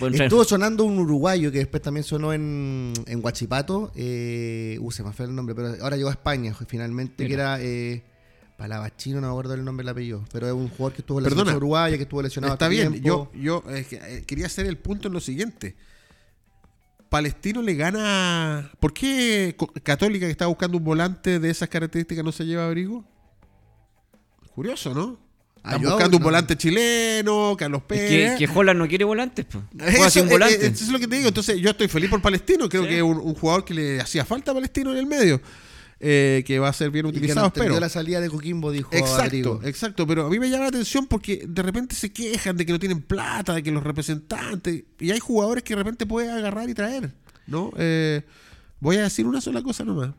[0.00, 3.92] Bueno, traer- Estuvo sonando un uruguayo que después también sonó en, en Huachipato.
[3.94, 7.58] Eh, uh, se me fue el nombre, pero ahora llegó a España finalmente, que era
[7.60, 8.02] eh,
[8.56, 10.24] Palavachino, no me acuerdo el nombre del apellido.
[10.32, 11.42] Pero es un jugador que estuvo en la Perdona.
[11.50, 12.92] selección uruguaya, que estuvo lesionado está bien.
[13.00, 13.30] tiempo.
[13.34, 15.76] Yo, yo eh, eh, quería hacer el punto en lo siguiente.
[17.08, 18.70] Palestino le gana.
[18.80, 23.04] ¿Por qué Católica que está buscando un volante de esas características no se lleva abrigo?
[24.54, 25.18] Curioso, ¿no?
[25.56, 26.24] Están buscando un no.
[26.26, 28.38] volante chileno, Carlos Es Pérez.
[28.38, 29.64] que, que Holland no quiere volantes, pues.
[29.94, 30.66] Eso, sin eh, volante.
[30.66, 31.28] eh, eso es lo que te digo.
[31.28, 32.68] Entonces, yo estoy feliz por Palestino.
[32.68, 32.88] Creo Sí.
[32.90, 35.40] que es un, un jugador que le hacía falta a Palestino en el medio.
[36.00, 37.80] eh, que va a ser bien Y que no utilizado, espero.
[37.80, 40.06] la salida de Coquimbo, dijo Exacto, exacto.
[40.06, 42.78] Pero a mí me llama la atención porque de repente se quejan de que no
[42.78, 44.84] tienen plata, de que los representantes.
[45.00, 47.14] Y hay jugadores que de repente puede agarrar y traer.
[47.46, 47.72] ¿no?
[47.78, 48.22] Eh,
[48.80, 50.10] voy a decir una sola cosa nomás.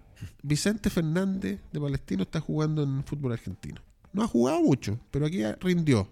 [0.42, 3.80] Vicente Fernández de Palestino está jugando en fútbol argentino.
[4.16, 6.08] No ha jugado mucho, pero aquí rindió.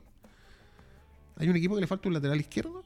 [1.37, 2.83] ¿Hay un equipo que le falta un lateral izquierdo?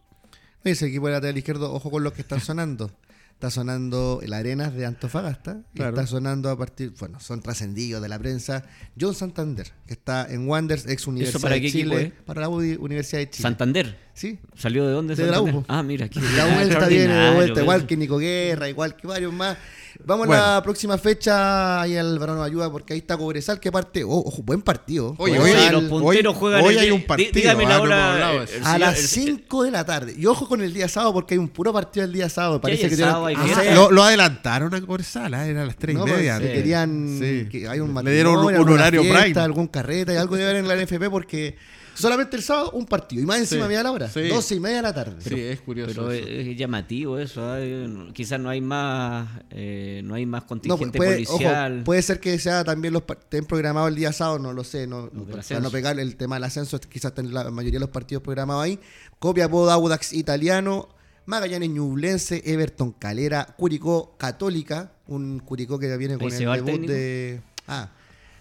[0.63, 2.91] Ese equipo de lateral izquierdo, ojo con los que están sonando.
[3.33, 5.61] Está sonando el Arenas de Antofagasta.
[5.73, 8.63] y está sonando a partir, bueno, son trascendidos de la prensa.
[8.99, 12.13] John Santander, que está en Wanderers, ex Universidad para de qué equipo Chile.
[12.25, 13.41] Para la UDI Universidad de Chile.
[13.41, 13.97] Santander.
[14.13, 14.37] sí.
[14.55, 15.15] ¿Salió de dónde?
[15.15, 15.55] De la Santander?
[15.55, 15.65] U.
[15.67, 16.05] Ah, mira.
[16.05, 16.19] Aquí.
[16.35, 19.57] La vuelta viene de vuelta, igual que que Nico Guerra, igual que varios más.
[20.05, 20.41] Vamos Bueno.
[20.43, 21.81] a la próxima fecha.
[21.81, 23.59] Ahí el varón nos ayuda porque ahí está Cobresal.
[23.59, 24.03] Que parte.
[24.03, 25.15] Oh, ojo, buen partido.
[25.17, 27.69] Oye, Oye, Cobresal, los punteros hoy- juegan hoy el hay un partido, dí- Dígame ah,
[27.69, 28.13] la no hora.
[28.13, 30.13] hablado de el a las el- 5 de la tarde.
[30.17, 32.61] Y ojo con el día sábado porque hay un puro partido el día sábado.
[32.61, 33.29] Parece que tienen- sábado?
[33.35, 33.63] No fiesta.
[33.63, 36.39] sé, Lo, lo adelantaron a Cobresal, ah, era a las 3 no, y pues, media.
[36.39, 36.53] que Sí.
[36.53, 37.47] querían Sí.
[37.49, 39.39] que hay un Le dieron un- horario fiesta, prime.
[39.41, 41.55] algún carrete, algo de ver en la NFP porque
[41.97, 43.21] solamente el sábado un partido.
[43.21, 43.67] Y más encima Sí.
[43.69, 44.09] media la hora.
[44.09, 44.27] Sí.
[44.27, 45.15] 12 y media de la tarde.
[45.21, 45.93] Sí, es curioso.
[45.93, 46.27] Pero eso.
[46.27, 47.41] es, es llamativo eso.
[47.43, 47.57] ¿ah?
[47.59, 51.81] Eh, Quizás no hay más, eh, no hay más No, contingente puede, ojo, policial.
[51.83, 55.09] puede ser que sea también los estén programados el día sábado, no lo sé, no,
[55.09, 55.61] para ascenso.
[55.63, 58.79] no pegar el tema del ascenso, quizás estén la mayoría de los partidos programados ahí.
[59.19, 60.89] Copiapó, Audax Italiano,
[61.25, 66.93] Magallanes Ñublense, Everton Calera, Curicó Católica, un Curicó que viene con el debut técnico.
[66.93, 67.89] de ah,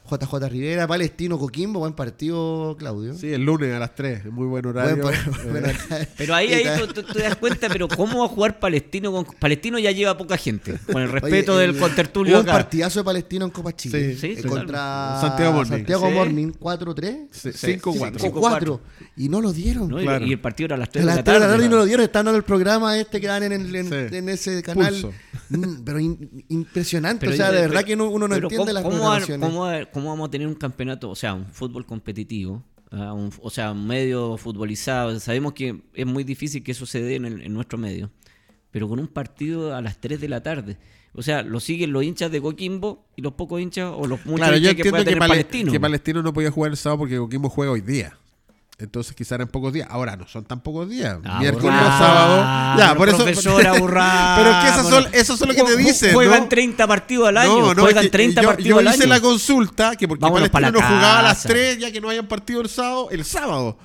[0.09, 3.15] JJ Rivera, Palestino Coquimbo, buen partido, Claudio.
[3.15, 4.97] Sí, el lunes a las 3, muy buen horario.
[5.03, 5.69] Buen- Eh, bueno,
[6.17, 9.25] Pero ahí, ahí tú, tú- te das cuenta, pero ¿cómo va a jugar Palestino con
[9.39, 10.79] Palestino ya lleva poca gente?
[10.91, 12.59] Con el Oye, respeto el- del contertulio hubo un acá.
[12.59, 14.15] partidazo de Palestino en Copa Chile.
[14.15, 15.71] Sí, sí, eh, sí, contra Santiago Morning.
[15.71, 16.15] Santiago Sí.
[16.15, 17.29] Morning 4-3.
[17.31, 18.19] sí, Sí, 5-4.
[18.19, 18.81] sí, 5-4.
[19.17, 19.89] Y no lo dieron.
[19.89, 20.01] ¿no?
[20.01, 20.25] Y- Claro.
[20.27, 21.47] Y el partido era a las 3 A de las la 3 de tarde.
[21.49, 23.75] la tarde y no lo dieron, están en el programa este que dan en, el-
[23.75, 24.17] en, Sí.
[24.17, 24.93] en ese canal.
[24.93, 25.13] Pulso.
[25.49, 28.57] Mm, Pero in- impresionante, Pero o sea, de verdad pero- que uno, uno no entiende
[28.57, 29.67] ¿cómo- las cómo.
[29.97, 32.63] Cómo va- cómo vamos a tener un campeonato, o sea, un fútbol competitivo?
[32.93, 35.19] ah, un- o sea, un medio futbolizado.
[35.19, 38.11] Sabemos que es muy difícil que eso se dé en, el- en nuestro medio.
[38.71, 40.77] Pero con un partido a las 3 de la tarde.
[41.13, 44.37] O sea, lo siguen los hinchas de Coquimbo y los pocos hinchas o los muchos
[44.47, 45.73] Claro, yo hinchas que entiendo pueda que, tener Pale- Palestino.
[45.73, 48.17] que Palestino no podía jugar el sábado porque Coquimbo juega hoy día.
[48.79, 49.89] Entonces quizá eran pocos días.
[49.91, 51.19] Ahora no son tan pocos días.
[51.25, 52.79] Ah, Miércoles sábado.
[52.79, 53.19] Ya, por eso.
[53.19, 54.37] profesora, burrado.
[54.37, 56.13] Pero es que esas son, esos son lo que te dicen.
[56.13, 56.49] Juegan ¿no?
[56.49, 57.59] 30 partidos al año.
[57.59, 59.15] No, no, juegan es que 30 yo, partidos yo al hice año.
[59.15, 61.49] la consulta que porque Vámonos Palestino la no jugaba a las casa.
[61.49, 63.79] 3 ya que no hayan partido el sábado, el sábado.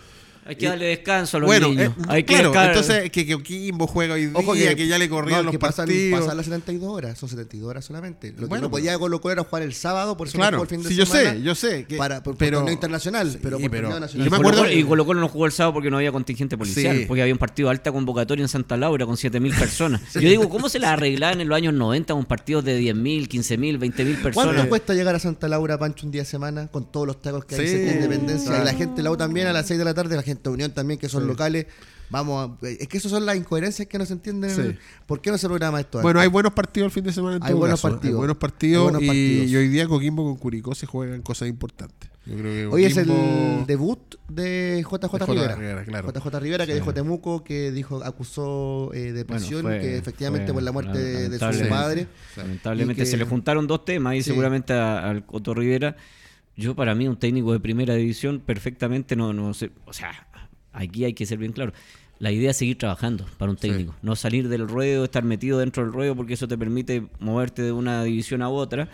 [0.44, 1.94] Hay que darle descanso a los Bueno, niños.
[1.98, 5.08] eh, Hay que claro, entonces que, que Coquimbo juega hoy día, Ojo que, ya le
[5.08, 6.20] corrieron no, los que pasan, partidos.
[6.20, 8.32] pasan las 72 horas, son 72 horas solamente.
[8.32, 10.58] Lo que Bueno, no podía Colo Colo era jugar el sábado, por eso no Claro,
[10.58, 11.32] jugó el fin de sí, yo semana.
[11.34, 11.86] sé, yo sé.
[11.86, 14.26] Que, para, por, por pero, torneo internacional, pero Sí, por pero- torneo y nacional.
[14.26, 16.12] yo me Colo acuerdo- Colo- y Colo Colo no jugó el sábado porque no había
[16.12, 17.06] contingente policial, Sí.
[17.08, 20.02] porque había un partido de alta convocatoria en Santa Laura con 7.000 personas.
[20.16, 23.78] Yo digo, ¿cómo se la arreglaban en los años 90 un partido de 10.000, 15.000,
[23.78, 24.66] 20.000 ¿Cuánto personas?
[24.68, 26.68] cuesta llegar a Santa Laura, Pancho, un día a semana?
[26.68, 28.60] Con todos los tacos que hay Sí, de Independencia.
[28.60, 30.31] Y la gente de la U también a las 6 de la tarde, la gente
[30.50, 31.66] de Unión también, que son locales.
[32.10, 34.50] Vamos, a- es que esas son las incoherencias que no se entienden.
[34.54, 34.78] Sí.
[35.06, 36.02] ¿Por qué no se programa esto?
[36.02, 38.00] Bueno, hay buenos partidos el fin de semana en Hay todo buenos caso, ¿eh?
[38.04, 39.48] Hay buenos partidos, Hay buenos y- partidos.
[39.50, 42.10] Y, hoy día Coquimbo con Curicó se juegan cosas importantes.
[42.26, 43.08] Yo creo que Hoy es el
[43.66, 45.26] debut de JJ De J.
[45.26, 45.56] Rivera.
[45.56, 46.12] Rivera, claro.
[46.12, 46.80] JJ Rivera que Sí.
[46.80, 51.00] dijo Temuco, que dijo acusó eh, depresión, Bueno, fue- que efectivamente fue por la muerte
[51.00, 52.08] de, de su padre.
[52.36, 54.24] Lamentablemente que- se le juntaron dos temas y Sí.
[54.32, 55.96] seguramente a- al Coto Rivera.
[56.62, 60.28] Yo para mí un técnico de primera división perfectamente no, no sé, o sea,
[60.74, 61.74] aquí hay que ser bien claro.
[62.20, 65.84] La idea es seguir trabajando para un técnico, no salir del ruedo, estar metido dentro
[65.84, 68.88] del ruedo porque eso te permite moverte de una división a otra.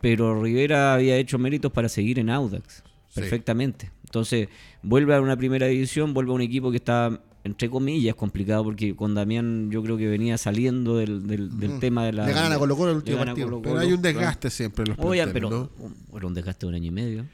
[0.00, 3.20] Pero Rivera había hecho méritos para seguir en Audax, Sí.
[3.20, 3.90] perfectamente.
[4.04, 4.48] Entonces,
[4.82, 8.96] vuelve a una primera división, vuelve a un equipo que está, entre comillas, complicado, porque
[8.96, 12.26] con Damián yo creo que venía saliendo del, del, del tema de la...
[12.26, 13.46] Le ganan a Colo Colo el último partido.
[13.48, 14.18] Colo Pero hay un claro.
[14.18, 15.70] desgaste siempre en los Oye, pero ¿no?
[16.16, 17.26] era un desgaste de un año y medio.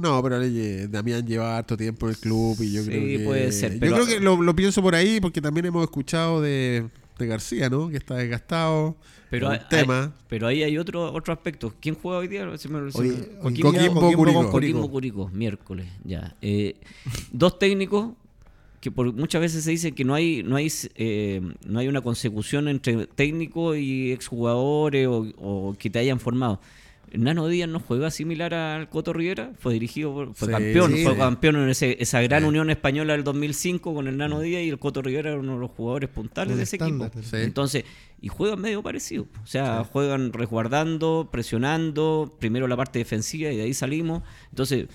[0.00, 0.38] No, pero
[0.88, 3.24] Damián lleva harto tiempo en el club y yo Sí, creo que...
[3.24, 6.86] puede ser, yo creo que lo, lo pienso por ahí porque también hemos escuchado de,
[7.18, 7.88] de García, ¿no?
[7.88, 8.96] Que está desgastado.
[9.28, 10.02] Pero hay, tema.
[10.04, 11.74] hay- pero ahí hay otro otro aspecto.
[11.80, 12.46] ¿Quién juega hoy día?
[12.58, 12.92] Se me- hoy
[13.60, 16.36] Coquimbo, Coquimbo, Coquimbo, Curicó, miércoles, ya.
[16.40, 16.76] Eh,
[17.32, 18.12] dos técnicos
[18.82, 22.02] que por muchas veces se dice que no hay no hay eh, no hay una
[22.02, 26.60] consecución entre técnico y exjugadores o, o que te hayan formado.
[27.14, 31.04] Nano Díaz no juega similar al Coto Rivera, fue dirigido, por- fue Sí, campeón, sí.
[31.04, 34.70] fue campeón en ese- esa gran unión española del 2005 con el Nano Díaz y
[34.70, 37.08] el Coto Rivera era uno de los jugadores puntales Un de ese estándar.
[37.08, 37.22] equipo.
[37.22, 37.36] Sí.
[37.42, 37.84] Entonces,
[38.22, 39.26] y juegan medio parecido.
[39.44, 44.22] O sea, juegan resguardando, presionando, primero la parte defensiva y de ahí salimos.
[44.48, 44.86] Entonces,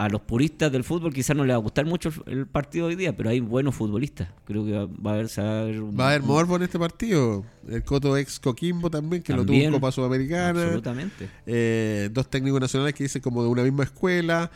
[0.00, 2.86] a los puristas del fútbol quizás no les va a gustar mucho el, el partido
[2.86, 4.28] hoy día, pero hay buenos futbolistas.
[4.46, 6.56] Creo que va, va a haber, se va a ver un- Va a haber morbo
[6.56, 7.44] en este partido.
[7.68, 10.62] El Coto ex Coquimbo también, que lo tuvo en Copa Sudamericana.
[10.62, 11.28] Absolutamente.
[11.46, 14.50] Eh, dos técnicos nacionales que dicen como de una misma escuela.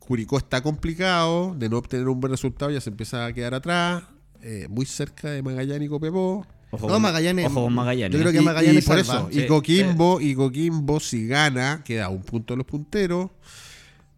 [0.00, 4.02] Curicó está complicado, de no obtener un buen resultado ya se empieza a quedar atrás.
[4.42, 6.46] Eh, muy cerca de Magallanes y Copiapó.
[6.70, 8.12] Ojo, No, con- Magallanes- Ojo con Magallanes.
[8.16, 9.28] yo creo que Y- Magallanes y por salva.
[9.28, 13.30] eso, y Sí, Coquimbo, y Coquimbo si gana, queda un punto de los punteros.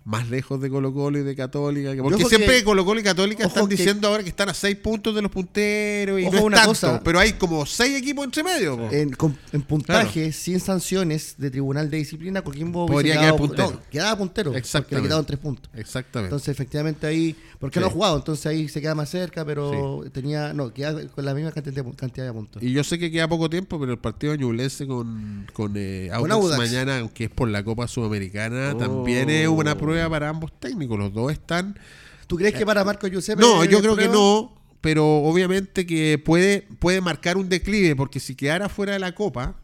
[0.04, 1.94] Más lejos de Colo Colo y de Católica.
[1.94, 4.48] que- Porque ojo siempre que- Colo Colo y Católica están que- diciendo ahora que están
[4.48, 7.00] a seis puntos de los punteros y Ojo no es una tanto, cosa.
[7.04, 8.90] pero hay como seis equipos entre medio.
[8.90, 13.70] En, con- en puntaje, sin sanciones de tribunal de disciplina, Coquimbo Podría quedado- quedar puntero.
[13.72, 14.44] no, quedaba puntero.
[14.50, 15.06] Porque le Exactamente.
[15.08, 15.70] quedaban tres puntos.
[15.74, 16.28] Exactamente.
[16.28, 17.36] Entonces, efectivamente, ahí.
[17.60, 17.80] Porque Sí.
[17.80, 20.54] no ha jugado, entonces ahí se queda más cerca, pero tenía.
[20.54, 22.62] No, queda con la misma cantidad de, cantidad de puntos.
[22.62, 26.08] y yo sé que queda poco tiempo, pero el partido de Ñublense con, con, eh,
[26.18, 26.58] Con Audax Audax.
[26.58, 28.78] mañana, aunque es por la Copa Sudamericana, Oh.
[28.78, 30.98] también es una prueba para ambos técnicos.
[30.98, 31.78] Los dos están
[32.26, 33.42] ¿Tú crees que para Marco Giuseppe.?
[33.42, 38.34] No, yo creo que no, pero obviamente que puede, puede marcar un declive, porque si
[38.36, 39.56] quedara fuera de la Copa,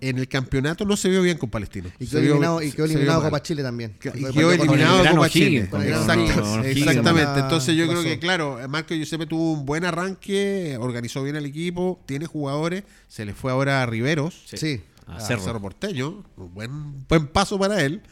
[0.00, 1.88] en el campeonato no se vio bien con Palestino.
[2.00, 3.30] Y quedó vio- eliminado, y quedó eliminado vio mal.
[3.30, 3.94] Copa Chile también.
[4.02, 5.68] Y quedó eliminado el Copa Chile.
[5.72, 7.40] El exactamente.
[7.40, 12.00] Entonces yo creo que, claro, Marco Giuseppe tuvo un buen arranque, organizó bien al equipo,
[12.06, 14.80] tiene jugadores, se le fue ahora a Riveros, Sí.
[15.06, 15.42] A a Cerro.
[15.42, 15.60] Cerro.
[15.60, 18.02] Porteño, un buen, buen paso para él,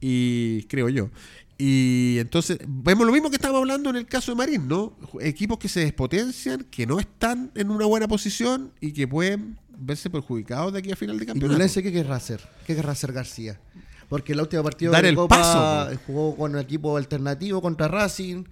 [0.00, 1.10] y creo yo.
[1.58, 4.96] Y entonces, vemos lo mismo que estábamos hablando en el caso de Marín, ¿no?
[5.20, 10.08] Equipos que se despotencian, que no están en una buena posición y que pueden verse
[10.08, 11.52] perjudicados de aquí a final de ¿Y campeonato.
[11.52, 12.40] Ñublense qué querrá hacer?
[12.66, 13.60] ¿Qué querrá hacer García?
[14.08, 17.88] Porque el último partido Dar de el Copa paso, jugó con un equipo alternativo contra
[17.88, 18.44] Racing,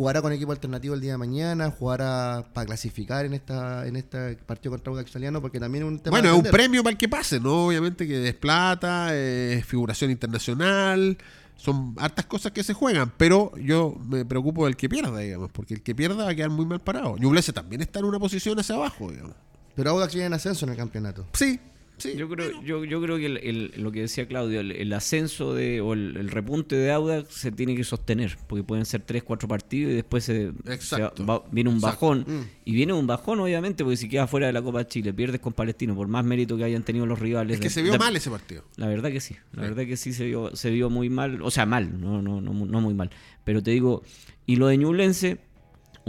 [0.00, 4.36] jugará con equipo alternativo el día de mañana, jugará para clasificar en esta en este
[4.36, 6.96] partido contra Audax Italiano, porque también es un tema Bueno, es un premio para el
[6.96, 7.66] que pase, ¿no?
[7.66, 11.18] Obviamente que es plata, es figuración internacional,
[11.56, 15.74] son hartas cosas que se juegan, pero yo me preocupo del que pierda, digamos, porque
[15.74, 17.18] el que pierda va a quedar muy mal parado.
[17.18, 19.36] Ñublense también está en una posición hacia abajo, digamos.
[19.76, 21.26] Pero Audax viene en ascenso en el campeonato.
[21.34, 21.60] Sí,
[22.00, 22.14] sí.
[22.16, 25.54] Yo creo, yo, yo creo que el- el- lo que decía Claudio, el, el ascenso
[25.54, 29.46] de, o el, repunte de Audax se tiene que sostener, porque pueden ser 3, 4
[29.48, 31.22] partidos y después se, Exacto.
[31.22, 31.96] se va- viene un Exacto.
[31.96, 32.24] bajón.
[32.26, 32.44] Mm.
[32.64, 35.52] Y viene un bajón, obviamente, porque si quedas fuera de la Copa Chile, pierdes con
[35.52, 37.54] Palestino, por más mérito que hayan tenido los rivales.
[37.54, 38.64] Es que de- se vio de- mal ese partido.
[38.76, 39.68] La verdad que sí, la Sí.
[39.68, 42.52] verdad que sí se vio, se vio muy mal, o sea, mal, no, no, no,
[42.52, 43.10] no muy mal.
[43.44, 44.02] Pero te digo,
[44.46, 45.38] y lo de Ñublense,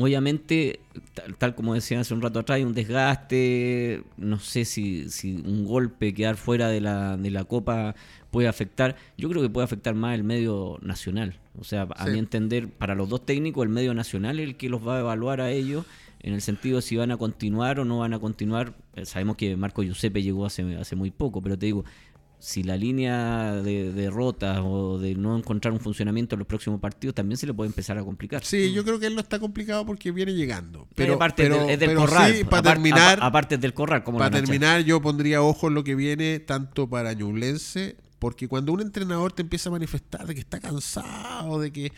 [0.01, 0.79] obviamente,
[1.13, 5.35] tal, tal como decía hace un rato atrás, hay un desgaste, no sé si, si
[5.35, 7.95] un golpe, quedar fuera de la, de la Copa
[8.29, 11.39] puede afectar, yo creo que puede afectar más el medio nacional.
[11.59, 12.11] O sea, a Sí.
[12.11, 14.99] mi entender, para los dos técnicos, el medio nacional es el que los va a
[15.01, 15.85] evaluar a ellos
[16.23, 18.73] en el sentido de si van a continuar o no van a continuar.
[18.95, 21.83] Eh, Sabemos que Marco Giuseppe llegó hace, hace muy poco, pero te digo,
[22.43, 27.13] si la línea de derrotas o de no encontrar un funcionamiento en los próximos partidos
[27.13, 28.43] también se le puede empezar a complicar.
[28.43, 30.87] Sí, yo creo que él no está complicado porque viene llegando.
[30.95, 32.33] Pero aparte pero, del, es del pero corral.
[32.33, 35.83] sí, para terminar, apa- aparte del corral, como para terminar, yo pondría ojo en lo
[35.83, 40.39] que viene tanto para Ñublense, porque cuando un entrenador te empieza a manifestar de que
[40.39, 41.91] está cansado, de que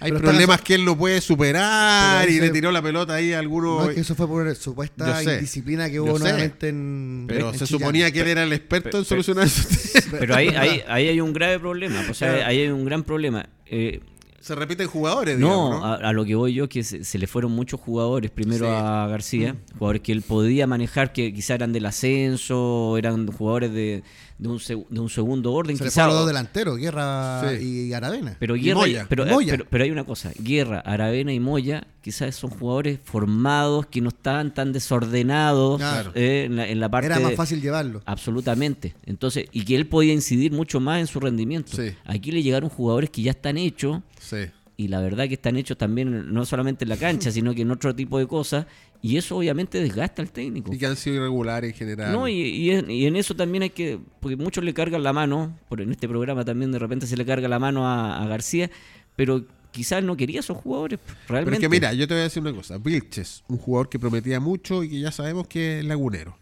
[0.00, 0.64] hay Pero está problemas cansado.
[0.64, 3.80] que él no puede superar y le tiró la pelota ahí a alguno.
[3.82, 7.26] No, es que eso fue por supuesta indisciplina que hubo nuevamente en.
[7.28, 7.80] pero en se Chillán.
[7.80, 9.62] suponía que él era el experto en solucionar eso.
[10.18, 12.02] Pero ahí, ahí, ahí hay un grave problema.
[12.10, 13.48] O sea, ahí hay un gran problema.
[13.66, 14.00] Eh,
[14.40, 15.84] se repiten jugadores, digamos, No, ¿no?
[15.84, 18.30] A, a lo que voy yo que se, se le fueron muchos jugadores.
[18.30, 18.72] Primero Sí.
[18.74, 24.02] a García, jugadores que él podía manejar, que quizá eran del ascenso, eran jugadores de,
[24.40, 25.76] de, un, seg- de un segundo orden.
[25.76, 27.88] Se le quizá, los dos delanteros, Guerra Sí.
[27.88, 28.36] y Aravena.
[28.40, 29.06] pero Y Guerra, Moya.
[29.08, 29.52] pero, Moya.
[29.52, 34.08] pero, pero hay una cosa, Guerra, Aravena y Moya, quizás son jugadores formados que no
[34.08, 36.12] estaban tan desordenados Claro.
[36.14, 38.02] eh, en, la, en la parte Era más de- fácil llevarlo.
[38.06, 38.94] Absolutamente.
[39.06, 41.76] Entonces, y que él podía incidir mucho más en su rendimiento.
[41.76, 41.94] Sí.
[42.04, 44.36] Aquí le llegaron jugadores que ya están hechos Sí.
[44.80, 47.70] Y la verdad que están hechos también no solamente en la cancha, sino que en
[47.70, 48.64] otro tipo de cosas
[49.02, 50.72] y eso obviamente desgasta al técnico.
[50.72, 52.12] Y que han sido irregulares en general.
[52.12, 55.12] No, y, y en, y en eso también hay que, porque muchos le cargan la
[55.12, 58.26] mano, por en este programa también de repente se le carga la mano a, a
[58.26, 58.70] García,
[59.16, 61.56] pero quizás no quería esos jugadores, Pero realmente.
[61.56, 62.78] es que mira, yo te voy a decir una cosa.
[62.78, 66.38] Vilches, un jugador que prometía mucho y que ya sabemos que es lagunero.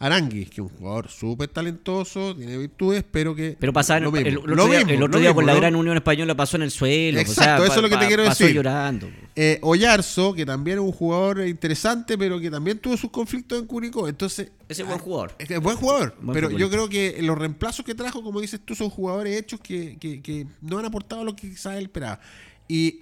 [0.00, 3.54] Aranguis, que es un jugador súper talentoso, tiene virtudes, pero que...
[3.60, 5.52] Pero pasaba lo el, otro lo día, mismo, el otro lo día mismo, con la
[5.52, 5.60] ¿no?
[5.60, 7.20] Gran Unión Española pasó en el suelo.
[7.20, 8.56] o sea, Exacto, eso es lo que te quiero pasó decir.
[8.56, 9.10] llorando.
[9.36, 13.66] Eh, Oyarzo, que también es un jugador interesante, pero que también tuvo sus conflictos en
[13.66, 14.08] Curicó.
[14.08, 15.34] Entonces, Ese es buen ah, jugador.
[15.38, 18.58] Es es buen jugador, Buen pero yo creo que los reemplazos que trajo, como dices
[18.64, 22.20] tú, son jugadores hechos que, que- que no han aportado lo que quizás él esperaba.
[22.68, 23.00] Y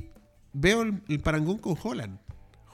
[0.53, 2.19] veo el, el parangón con Holland.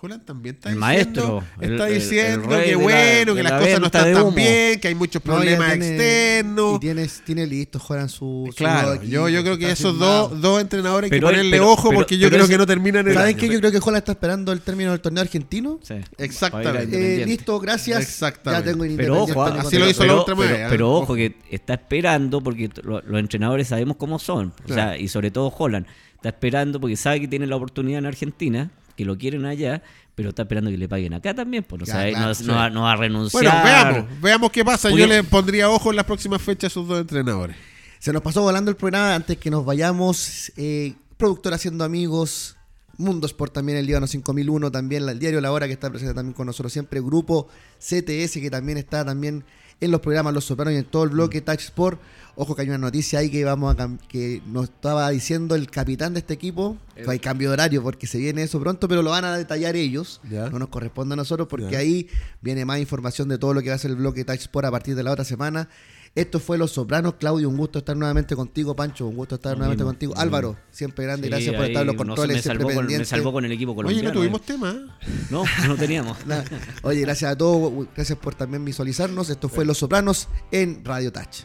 [0.04, 3.42] Holland también está El diciendo, maestro, el- está el- el diciendo que la- bueno, que
[3.42, 6.76] las la cosas no están tan bien, que hay muchos No, problemas tiene- externos.
[6.76, 8.44] Y tiene, tiene listo, juegan su.
[8.48, 10.28] su Claro, yo, yo creo que esos firmado.
[10.28, 12.44] dos, dos entrenadores hay Pero que él- ponerle pero- ojo pero- porque yo pero creo
[12.44, 13.48] ese- que no terminan el ¿Saben qué?
[13.48, 15.78] Yo creo que Jola está esperando el término del torneo argentino.
[15.82, 17.22] Sí, Exactamente.
[17.22, 18.00] Eh, listo, gracias.
[18.02, 18.66] Exactamente.
[18.66, 20.34] Ya tengo el Pero ojo, así en lo hizo la otra
[20.68, 25.30] pero- ojo que está esperando porque los entrenadores sabemos cómo son, o sea, y sobre
[25.30, 25.86] todo Holland
[26.16, 29.82] está esperando porque sabe que tiene la oportunidad en Argentina, que lo quieren allá,
[30.14, 32.44] pero está esperando que le paguen acá también, pues, o Ya, sea, claro, no, sí.
[32.44, 33.42] no va, no va a renunciar.
[33.42, 34.88] Bueno, veamos, veamos qué pasa.
[34.88, 37.56] Porque- Yo le pondría ojo en las próximas fechas a esos dos entrenadores.
[37.98, 40.52] Se nos pasó volando el programa antes que nos vayamos.
[40.56, 42.56] Eh, productor haciendo amigos.
[42.96, 46.32] Mundo Sport también, el Líbano 5001, también el diario La Hora que está presente también
[46.32, 47.48] con nosotros siempre, grupo
[47.80, 49.42] CTS que también está también
[49.80, 52.00] en los programas Los Sopranos y en todo el bloque Touch Sport.
[52.36, 56.14] Ojo que hay una noticia ahí que vamos a que nos estaba diciendo el capitán
[56.14, 59.24] de este equipo, hay cambio de horario porque se viene eso pronto, pero lo van
[59.24, 60.20] a detallar ellos.
[60.28, 62.08] No nos corresponde a nosotros porque ahí
[62.40, 64.70] viene más información de todo lo que va a ser el bloque Touch Sport a
[64.70, 65.68] partir de la otra semana.
[66.14, 67.14] Esto fue Los Sopranos.
[67.14, 68.76] Claudio, un gusto estar nuevamente contigo.
[68.76, 70.14] Pancho, un gusto estar nuevamente contigo.
[70.16, 71.26] Álvaro, siempre grande.
[71.26, 73.44] Sí, gracias por estar en los no controles, me siempre salvó, con, me salvó con
[73.44, 74.08] el equipo Oye, colombiano.
[74.08, 74.70] no tuvimos tema.
[74.70, 75.08] ¿eh?
[75.30, 76.24] No, no teníamos.
[76.26, 76.44] Nada.
[76.82, 77.88] Oye, gracias a todos.
[77.94, 79.28] Gracias por también visualizarnos.
[79.30, 81.44] Esto fue Los Sopranos en Radio Touch.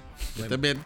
[0.59, 0.80] Bien.